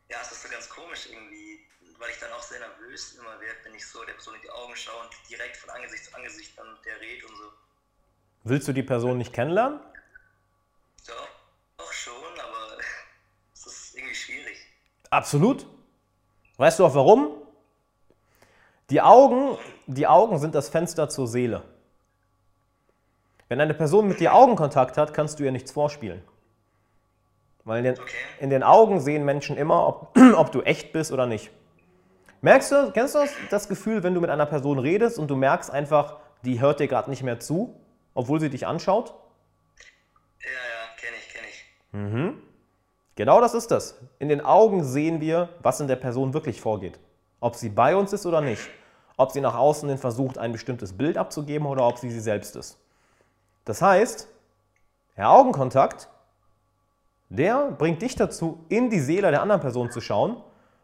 ja, 0.09 0.17
es 0.21 0.31
ist 0.31 0.41
so 0.41 0.49
ganz 0.49 0.67
komisch 0.69 1.07
irgendwie, 1.09 1.48
weil 1.99 2.09
ich 2.09 2.19
dann 2.19 2.31
auch 2.31 2.41
sehr 2.41 2.59
nervös 2.59 3.13
immer 3.13 3.39
werde, 3.39 3.59
wenn 3.63 3.75
ich 3.75 3.85
so 3.85 4.03
der 4.05 4.13
Person 4.13 4.35
in 4.35 4.41
die 4.41 4.49
Augen 4.49 4.75
schaue 4.75 5.01
und 5.01 5.29
direkt 5.29 5.57
von 5.57 5.69
Angesicht 5.69 6.05
zu 6.05 6.15
Angesicht 6.15 6.57
dann 6.57 6.71
mit 6.71 6.85
der 6.85 6.99
redet 6.99 7.29
und 7.29 7.35
so. 7.35 7.43
Willst 8.45 8.67
du 8.67 8.73
die 8.73 8.83
Person 8.83 9.17
nicht 9.17 9.33
kennenlernen? 9.33 9.79
Ja, 11.07 11.13
auch 11.77 11.91
schon, 11.91 12.13
aber 12.39 12.77
es 13.53 13.65
ist 13.65 13.95
irgendwie 13.95 14.15
schwierig. 14.15 14.57
Absolut. 15.09 15.65
Weißt 16.57 16.79
du 16.79 16.85
auch 16.85 16.95
warum? 16.95 17.35
Die 18.89 19.01
Augen, 19.01 19.57
die 19.85 20.07
Augen 20.07 20.39
sind 20.39 20.55
das 20.55 20.69
Fenster 20.69 21.09
zur 21.09 21.27
Seele. 21.27 21.63
Wenn 23.49 23.61
eine 23.61 23.73
Person 23.73 24.07
mit 24.07 24.19
dir 24.19 24.33
Augenkontakt 24.33 24.97
hat, 24.97 25.13
kannst 25.13 25.39
du 25.39 25.43
ihr 25.43 25.51
nichts 25.51 25.71
vorspielen. 25.71 26.23
Weil 27.65 27.79
in 27.79 27.83
den, 27.83 27.99
Okay. 27.99 28.17
in 28.39 28.49
den 28.49 28.63
Augen 28.63 28.99
sehen 28.99 29.25
Menschen 29.25 29.57
immer, 29.57 29.87
ob, 29.87 30.17
ob 30.35 30.51
du 30.51 30.61
echt 30.61 30.91
bist 30.91 31.11
oder 31.11 31.25
nicht. 31.25 31.51
Merkst 32.41 32.71
du, 32.71 32.91
kennst 32.91 33.15
du 33.15 33.19
das, 33.19 33.31
das 33.49 33.67
Gefühl, 33.67 34.03
wenn 34.03 34.13
du 34.13 34.21
mit 34.21 34.29
einer 34.29 34.45
Person 34.45 34.79
redest 34.79 35.19
und 35.19 35.29
du 35.29 35.35
merkst 35.35 35.69
einfach, 35.71 36.17
die 36.43 36.61
hört 36.61 36.79
dir 36.79 36.87
gerade 36.87 37.09
nicht 37.09 37.23
mehr 37.23 37.39
zu, 37.39 37.75
obwohl 38.13 38.39
sie 38.39 38.49
dich 38.49 38.65
anschaut? 38.65 39.13
Ja, 40.41 40.49
ja, 40.49 40.95
kenne 40.97 41.15
ich, 41.19 41.33
kenne 41.33 42.29
ich. 42.29 42.49
Genau 43.15 43.41
das 43.41 43.53
ist 43.53 43.71
das. 43.71 43.99
In 44.19 44.29
den 44.29 44.39
Augen 44.39 44.85
sehen 44.85 45.19
wir, 45.19 45.49
was 45.61 45.81
in 45.81 45.87
der 45.87 45.97
Person 45.97 46.33
wirklich 46.33 46.61
vorgeht. 46.61 46.97
Ob 47.41 47.55
sie 47.55 47.67
bei 47.67 47.95
uns 47.95 48.13
ist 48.13 48.25
oder 48.25 48.39
nicht. 48.39 48.69
Ob 49.17 49.31
sie 49.31 49.41
nach 49.41 49.55
außen 49.55 49.89
hin 49.89 49.97
versucht, 49.97 50.37
ein 50.37 50.53
bestimmtes 50.53 50.93
Bild 50.95 51.17
abzugeben 51.17 51.67
oder 51.67 51.85
ob 51.85 51.97
sie 51.97 52.09
sie 52.09 52.21
selbst 52.21 52.55
ist. 52.55 52.77
Das 53.65 53.81
heißt, 53.81 54.29
der 55.17 55.29
Augenkontakt, 55.29 56.07
der 57.27 57.71
bringt 57.71 58.01
dich 58.01 58.15
dazu, 58.15 58.63
in 58.69 58.89
die 58.89 59.01
Seele 59.01 59.29
der 59.31 59.41
anderen 59.41 59.59
Person 59.59 59.91
zu 59.91 59.99
schauen, 59.99 60.41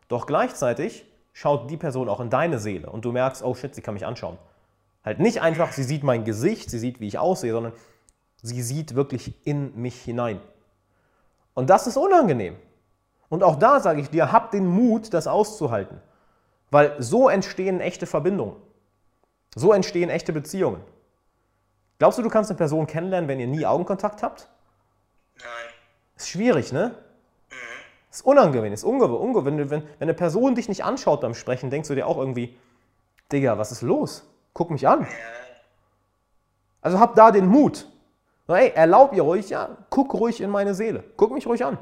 doch 0.10 0.28
gleichzeitig 0.28 1.06
schaut 1.36 1.70
die 1.70 1.76
Person 1.76 2.08
auch 2.08 2.22
in 2.22 2.30
deine 2.30 2.60
Seele 2.60 2.90
und 2.90 3.04
du 3.04 3.12
merkst, 3.12 3.44
oh 3.44 3.54
shit, 3.54 3.76
sie 3.76 3.82
kann 3.82 3.94
mich 3.94 4.06
anschauen. 4.06 4.38
Halt 5.04 5.20
nicht 5.20 5.42
einfach, 5.42 5.74
sie 5.74 5.84
sieht 5.84 6.02
mein 6.02 6.24
Gesicht, 6.24 6.70
sie 6.70 6.80
sieht, 6.80 7.02
wie 7.02 7.08
ich 7.08 7.20
aussehe, 7.20 7.52
sondern 7.52 7.74
sie 8.42 8.62
sieht 8.62 8.96
wirklich 8.96 9.46
in 9.46 9.76
mich 9.80 10.02
hinein. 10.02 10.40
Und 11.54 11.70
das 11.70 11.88
ist 11.88 11.98
unangenehm. 11.98 12.56
Und 13.28 13.44
auch 13.44 13.58
da 13.58 13.82
sage 13.82 14.00
ich 14.00 14.10
dir, 14.10 14.32
hab 14.32 14.52
den 14.52 14.66
Mut, 14.66 15.14
das 15.14 15.28
auszuhalten. 15.28 16.00
Weil 16.72 16.96
so 17.00 17.28
entstehen 17.28 17.82
echte 17.82 18.06
Verbindungen. 18.06 18.56
So 19.56 19.74
entstehen 19.74 20.10
echte 20.10 20.32
Beziehungen. 20.32 20.80
Glaubst 22.00 22.18
du, 22.18 22.24
du 22.24 22.30
kannst 22.30 22.50
eine 22.50 22.58
Person 22.58 22.88
kennenlernen, 22.88 23.28
wenn 23.28 23.42
ihr 23.42 23.48
nie 23.48 23.66
Augenkontakt 23.66 24.24
habt? 24.24 24.48
Nein. 25.38 25.74
Ist 26.16 26.30
schwierig, 26.30 26.72
ne? 26.72 26.96
Ist 28.16 28.26
unangenehm, 28.26 28.72
ist 28.72 28.86
ungewohnt. 28.86 29.20
Unge 29.20 29.44
wenn, 29.44 29.58
wenn, 29.58 29.70
wenn 29.70 29.84
eine 30.00 30.14
Person 30.14 30.56
dich 30.56 30.70
nicht 30.70 30.86
anschaut 30.86 31.20
beim 31.20 31.34
Sprechen, 31.34 31.70
denkst 31.70 31.90
du 31.90 31.96
dir 31.96 32.08
auch 32.08 32.18
irgendwie, 32.18 32.58
Digga, 33.30 33.58
was 33.58 33.74
ist 33.74 33.82
los? 33.82 34.26
Guck 34.54 34.72
mich 34.72 34.88
an. 34.88 35.06
Also 36.80 36.98
hab 36.98 37.16
da 37.16 37.32
den 37.32 37.46
Mut. 37.46 37.92
Ey, 38.48 38.72
erlaub 38.74 39.12
ihr 39.12 39.24
ruhig, 39.24 39.50
ja, 39.50 39.76
guck 39.90 40.14
ruhig 40.14 40.40
in 40.40 40.50
meine 40.50 40.74
Seele. 40.74 41.04
Guck 41.18 41.34
mich 41.34 41.46
ruhig 41.46 41.66
an. 41.66 41.78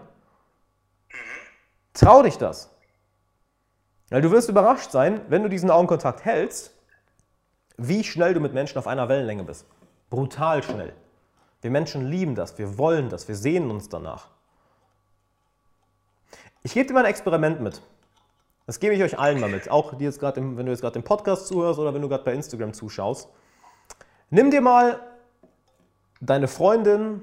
Trau 1.93 2.23
dich 2.23 2.39
das. 2.39 2.71
Weil 4.09 4.23
du 4.23 4.31
wirst 4.31 4.49
überrascht 4.49 4.89
sein, 4.89 5.21
wenn 5.29 5.43
du 5.43 5.49
diesen 5.49 5.69
Augenkontakt 5.69 6.25
hältst, 6.25 6.73
wie 7.77 8.03
schnell 8.03 8.33
du 8.33 8.39
mit 8.39 8.55
Menschen 8.55 8.79
auf 8.79 8.87
einer 8.87 9.07
Wellenlänge 9.07 9.43
bist. 9.43 9.67
Brutal 10.09 10.63
schnell. 10.63 10.93
Wir 11.61 11.69
Menschen 11.69 12.07
lieben 12.07 12.33
das, 12.33 12.57
wir 12.57 12.79
wollen 12.79 13.09
das, 13.09 13.27
wir 13.27 13.35
sehnen 13.35 13.69
uns 13.69 13.87
danach. 13.87 14.29
Ich 16.63 16.73
gebe 16.73 16.87
dir 16.87 16.93
mal 16.93 17.01
ein 17.01 17.09
Experiment 17.09 17.59
mit. 17.59 17.81
Das 18.65 18.79
gebe 18.79 18.95
ich 18.95 19.03
euch 19.03 19.19
allen 19.19 19.41
mal 19.41 19.49
mit. 19.49 19.69
Auch 19.69 19.95
die 19.95 20.05
jetzt 20.05 20.19
gerade 20.19 20.41
wenn 20.41 20.65
du 20.65 20.71
jetzt 20.71 20.81
gerade 20.81 20.97
im 20.97 21.03
Podcast 21.03 21.47
zuhörst 21.47 21.77
oder 21.77 21.93
wenn 21.93 22.01
du 22.01 22.07
gerade 22.07 22.23
bei 22.23 22.33
Instagram 22.33 22.73
zuschaust. 22.73 23.27
Nimm 24.29 24.49
dir 24.49 24.61
mal 24.61 24.99
deine 26.21 26.47
Freundin, 26.47 27.21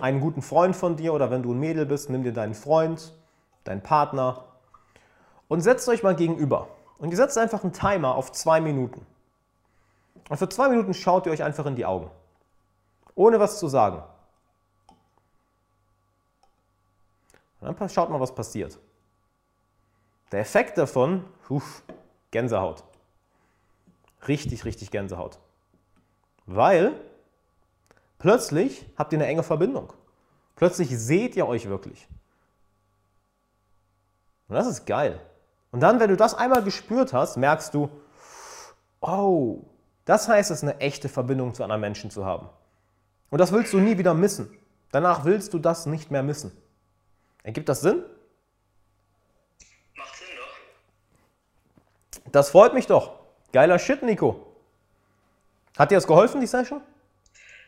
einen 0.00 0.20
guten 0.20 0.42
Freund 0.42 0.74
von 0.74 0.96
dir 0.96 1.14
oder 1.14 1.30
wenn 1.30 1.42
du 1.42 1.52
ein 1.52 1.60
Mädel 1.60 1.86
bist, 1.86 2.10
nimm 2.10 2.24
dir 2.24 2.32
deinen 2.32 2.54
Freund, 2.54 3.14
deinen 3.62 3.82
Partner 3.82 4.44
und 5.46 5.60
setzt 5.60 5.88
euch 5.88 6.02
mal 6.02 6.16
gegenüber. 6.16 6.68
Und 6.98 7.10
ihr 7.10 7.16
setzt 7.16 7.38
einfach 7.38 7.62
einen 7.62 7.72
Timer 7.72 8.16
auf 8.16 8.32
zwei 8.32 8.60
Minuten. 8.60 9.06
Und 10.28 10.36
für 10.36 10.48
zwei 10.48 10.68
Minuten 10.68 10.94
schaut 10.94 11.26
ihr 11.26 11.32
euch 11.32 11.42
einfach 11.42 11.66
in 11.66 11.76
die 11.76 11.86
Augen. 11.86 12.10
Ohne 13.14 13.38
was 13.38 13.58
zu 13.58 13.68
sagen. 13.68 14.02
Und 17.62 17.80
dann 17.80 17.88
schaut 17.88 18.10
mal, 18.10 18.20
was 18.20 18.34
passiert. 18.34 18.78
Der 20.32 20.40
Effekt 20.40 20.78
davon, 20.78 21.24
huf, 21.48 21.82
Gänsehaut. 22.30 22.82
Richtig, 24.26 24.64
richtig 24.64 24.90
Gänsehaut. 24.90 25.38
Weil 26.46 26.94
plötzlich 28.18 28.86
habt 28.96 29.12
ihr 29.12 29.18
eine 29.18 29.26
enge 29.26 29.42
Verbindung. 29.42 29.92
Plötzlich 30.56 30.90
seht 30.98 31.36
ihr 31.36 31.46
euch 31.46 31.68
wirklich. 31.68 32.08
Und 34.48 34.56
das 34.56 34.66
ist 34.66 34.84
geil. 34.86 35.20
Und 35.70 35.80
dann, 35.80 36.00
wenn 36.00 36.10
du 36.10 36.16
das 36.16 36.34
einmal 36.34 36.62
gespürt 36.62 37.12
hast, 37.12 37.36
merkst 37.36 37.74
du, 37.74 37.88
oh, 39.00 39.60
das 40.04 40.28
heißt 40.28 40.50
es, 40.50 40.62
eine 40.62 40.78
echte 40.80 41.08
Verbindung 41.08 41.54
zu 41.54 41.62
anderen 41.62 41.80
Menschen 41.80 42.10
zu 42.10 42.24
haben. 42.24 42.48
Und 43.30 43.38
das 43.38 43.52
willst 43.52 43.72
du 43.72 43.78
nie 43.78 43.98
wieder 43.98 44.14
missen. 44.14 44.50
Danach 44.90 45.24
willst 45.24 45.54
du 45.54 45.58
das 45.58 45.86
nicht 45.86 46.10
mehr 46.10 46.22
missen. 46.22 46.52
Ergibt 47.42 47.68
das 47.68 47.80
Sinn? 47.80 48.04
macht 49.96 50.16
Sinn 50.16 50.28
doch. 50.36 50.56
Das 52.30 52.50
freut 52.50 52.74
mich 52.74 52.86
doch. 52.86 53.18
Geiler 53.52 53.78
Shit, 53.78 54.02
Nico. 54.02 54.46
Hat 55.78 55.90
dir 55.90 55.96
das 55.96 56.06
geholfen, 56.06 56.40
die 56.40 56.46
Session? 56.46 56.82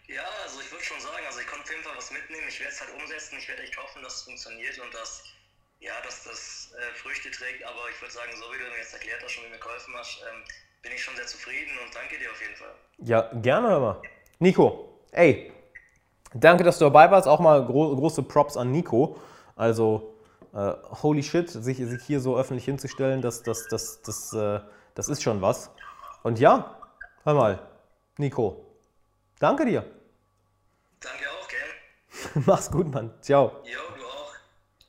Ja, 0.06 0.22
also 0.42 0.60
ich 0.60 0.70
würde 0.70 0.84
schon 0.84 1.00
sagen, 1.00 1.24
also 1.26 1.40
ich 1.40 1.46
konnte 1.46 1.64
auf 1.64 1.70
jeden 1.70 1.82
Fall 1.82 1.96
was 1.96 2.10
mitnehmen. 2.10 2.44
Ich 2.48 2.60
werde 2.60 2.72
es 2.72 2.80
halt 2.80 2.90
umsetzen. 3.00 3.36
Ich 3.38 3.48
werde 3.48 3.62
echt 3.62 3.76
hoffen, 3.76 4.02
dass 4.02 4.16
es 4.16 4.22
funktioniert 4.22 4.78
und 4.78 4.92
dass 4.94 5.24
ja, 5.80 5.92
dass 6.02 6.24
das 6.24 6.72
äh, 6.72 6.94
Früchte 6.94 7.30
trägt. 7.30 7.64
Aber 7.64 7.80
ich 7.90 8.00
würde 8.00 8.12
sagen, 8.12 8.30
so 8.36 8.44
wie 8.52 8.58
du 8.58 8.64
mir 8.70 8.78
jetzt 8.78 8.94
erklärt 8.94 9.20
hast, 9.22 9.32
schon 9.32 9.44
wie 9.44 9.48
du 9.48 9.54
mir 9.54 9.60
geholfen 9.60 9.94
hast, 9.98 10.22
ähm, 10.22 10.42
bin 10.82 10.92
ich 10.92 11.02
schon 11.02 11.14
sehr 11.16 11.26
zufrieden 11.26 11.72
und 11.84 11.94
danke 11.94 12.18
dir 12.18 12.30
auf 12.30 12.40
jeden 12.40 12.56
Fall. 12.56 12.74
Ja, 12.98 13.30
gerne, 13.40 13.68
hör 13.68 13.80
mal. 13.80 14.02
Nico, 14.38 15.00
ey, 15.12 15.52
danke, 16.32 16.64
dass 16.64 16.78
du 16.78 16.84
dabei 16.86 17.10
warst. 17.10 17.28
Auch 17.28 17.40
mal 17.40 17.64
gro 17.64 17.94
große 17.96 18.22
Props 18.22 18.56
an 18.56 18.70
Nico. 18.72 19.20
Also, 19.56 20.14
äh, 20.52 20.72
holy 21.02 21.22
shit, 21.22 21.50
sich, 21.50 21.78
sich 21.78 22.02
hier 22.02 22.20
so 22.20 22.36
öffentlich 22.36 22.64
hinzustellen, 22.64 23.22
das, 23.22 23.42
das, 23.42 23.66
das, 23.68 24.02
das, 24.02 24.32
äh, 24.32 24.60
das 24.94 25.08
ist 25.08 25.22
schon 25.22 25.42
was. 25.42 25.70
Und 26.22 26.38
ja, 26.38 26.78
hör 27.24 27.34
mal, 27.34 27.58
Nico, 28.18 28.64
danke 29.38 29.64
dir. 29.66 29.84
Danke 31.00 31.24
auch, 31.30 31.48
Ken. 31.48 32.42
Mach's 32.46 32.70
gut, 32.70 32.92
Mann. 32.92 33.12
Ciao. 33.20 33.62
Jo, 33.64 33.80
du 33.96 34.04
auch. 34.04 34.32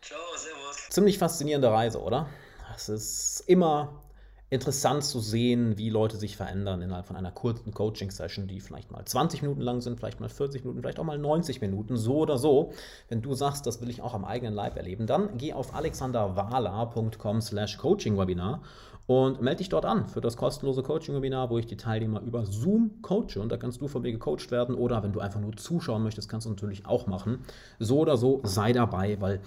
Ciao, 0.01 0.19
servus. 0.38 0.89
Ziemlich 0.89 1.17
faszinierende 1.17 1.71
Reise, 1.71 2.01
oder? 2.01 2.28
Es 2.75 2.89
ist 2.89 3.41
immer 3.47 4.05
interessant 4.49 5.03
zu 5.03 5.19
sehen, 5.19 5.77
wie 5.77 5.89
Leute 5.89 6.17
sich 6.17 6.38
verändern 6.38 6.81
innerhalb 6.81 7.08
von 7.08 7.15
einer 7.15 7.31
kurzen 7.31 7.73
Coaching-Session, 7.73 8.47
die 8.47 8.60
vielleicht 8.60 8.91
mal 8.91 9.03
20 9.03 9.41
Minuten 9.41 9.62
lang 9.62 9.81
sind, 9.81 9.97
vielleicht 9.97 10.19
mal 10.19 10.29
40 10.29 10.63
Minuten, 10.63 10.81
vielleicht 10.81 10.99
auch 10.99 11.03
mal 11.03 11.17
90 11.17 11.62
Minuten, 11.62 11.97
so 11.97 12.17
oder 12.17 12.38
so. 12.38 12.71
Wenn 13.10 13.21
du 13.21 13.34
sagst, 13.34 13.65
das 13.65 13.81
will 13.81 13.89
ich 13.89 14.01
auch 14.01 14.13
am 14.13 14.23
eigenen 14.23 14.53
Leib 14.53 14.77
erleben, 14.77 15.08
dann 15.08 15.38
geh 15.38 15.53
auf 15.53 15.73
alexanderwala.com 15.73 17.41
slash 17.41 17.77
coaching-webinar 17.77 18.62
und 19.08 19.41
melde 19.41 19.58
dich 19.58 19.69
dort 19.69 19.86
an 19.86 20.08
für 20.08 20.21
das 20.21 20.36
kostenlose 20.36 20.81
Coaching-Webinar, 20.81 21.49
wo 21.49 21.60
ich 21.60 21.67
die 21.67 21.77
Teilnehmer 21.77 22.21
über 22.21 22.45
Zoom 22.45 23.01
coache 23.01 23.39
und 23.39 23.51
da 23.51 23.58
kannst 23.58 23.81
du 23.81 23.88
von 23.88 24.01
mir 24.01 24.12
gecoacht 24.12 24.49
werden 24.49 24.73
oder 24.73 25.03
wenn 25.03 25.13
du 25.13 25.19
einfach 25.19 25.39
nur 25.39 25.55
zuschauen 25.55 26.01
möchtest, 26.01 26.27
kannst 26.27 26.45
du 26.45 26.49
natürlich 26.49 26.86
auch 26.86 27.05
machen. 27.05 27.45
So 27.77 27.99
oder 27.99 28.17
so 28.17 28.41
sei 28.43 28.73
dabei, 28.73 29.21
weil 29.21 29.41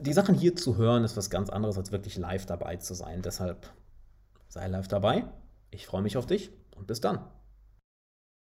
die 0.00 0.14
Sachen 0.14 0.34
hier 0.34 0.56
zu 0.56 0.76
hören 0.76 1.04
ist 1.04 1.16
was 1.16 1.28
ganz 1.28 1.50
anderes, 1.50 1.76
als 1.76 1.92
wirklich 1.92 2.16
live 2.16 2.46
dabei 2.46 2.76
zu 2.76 2.94
sein. 2.94 3.20
Deshalb 3.22 3.70
sei 4.52 4.68
live 4.68 4.86
dabei. 4.86 5.24
Ich 5.70 5.86
freue 5.86 6.02
mich 6.02 6.18
auf 6.18 6.26
dich 6.26 6.50
und 6.76 6.86
bis 6.86 7.00
dann. 7.00 7.24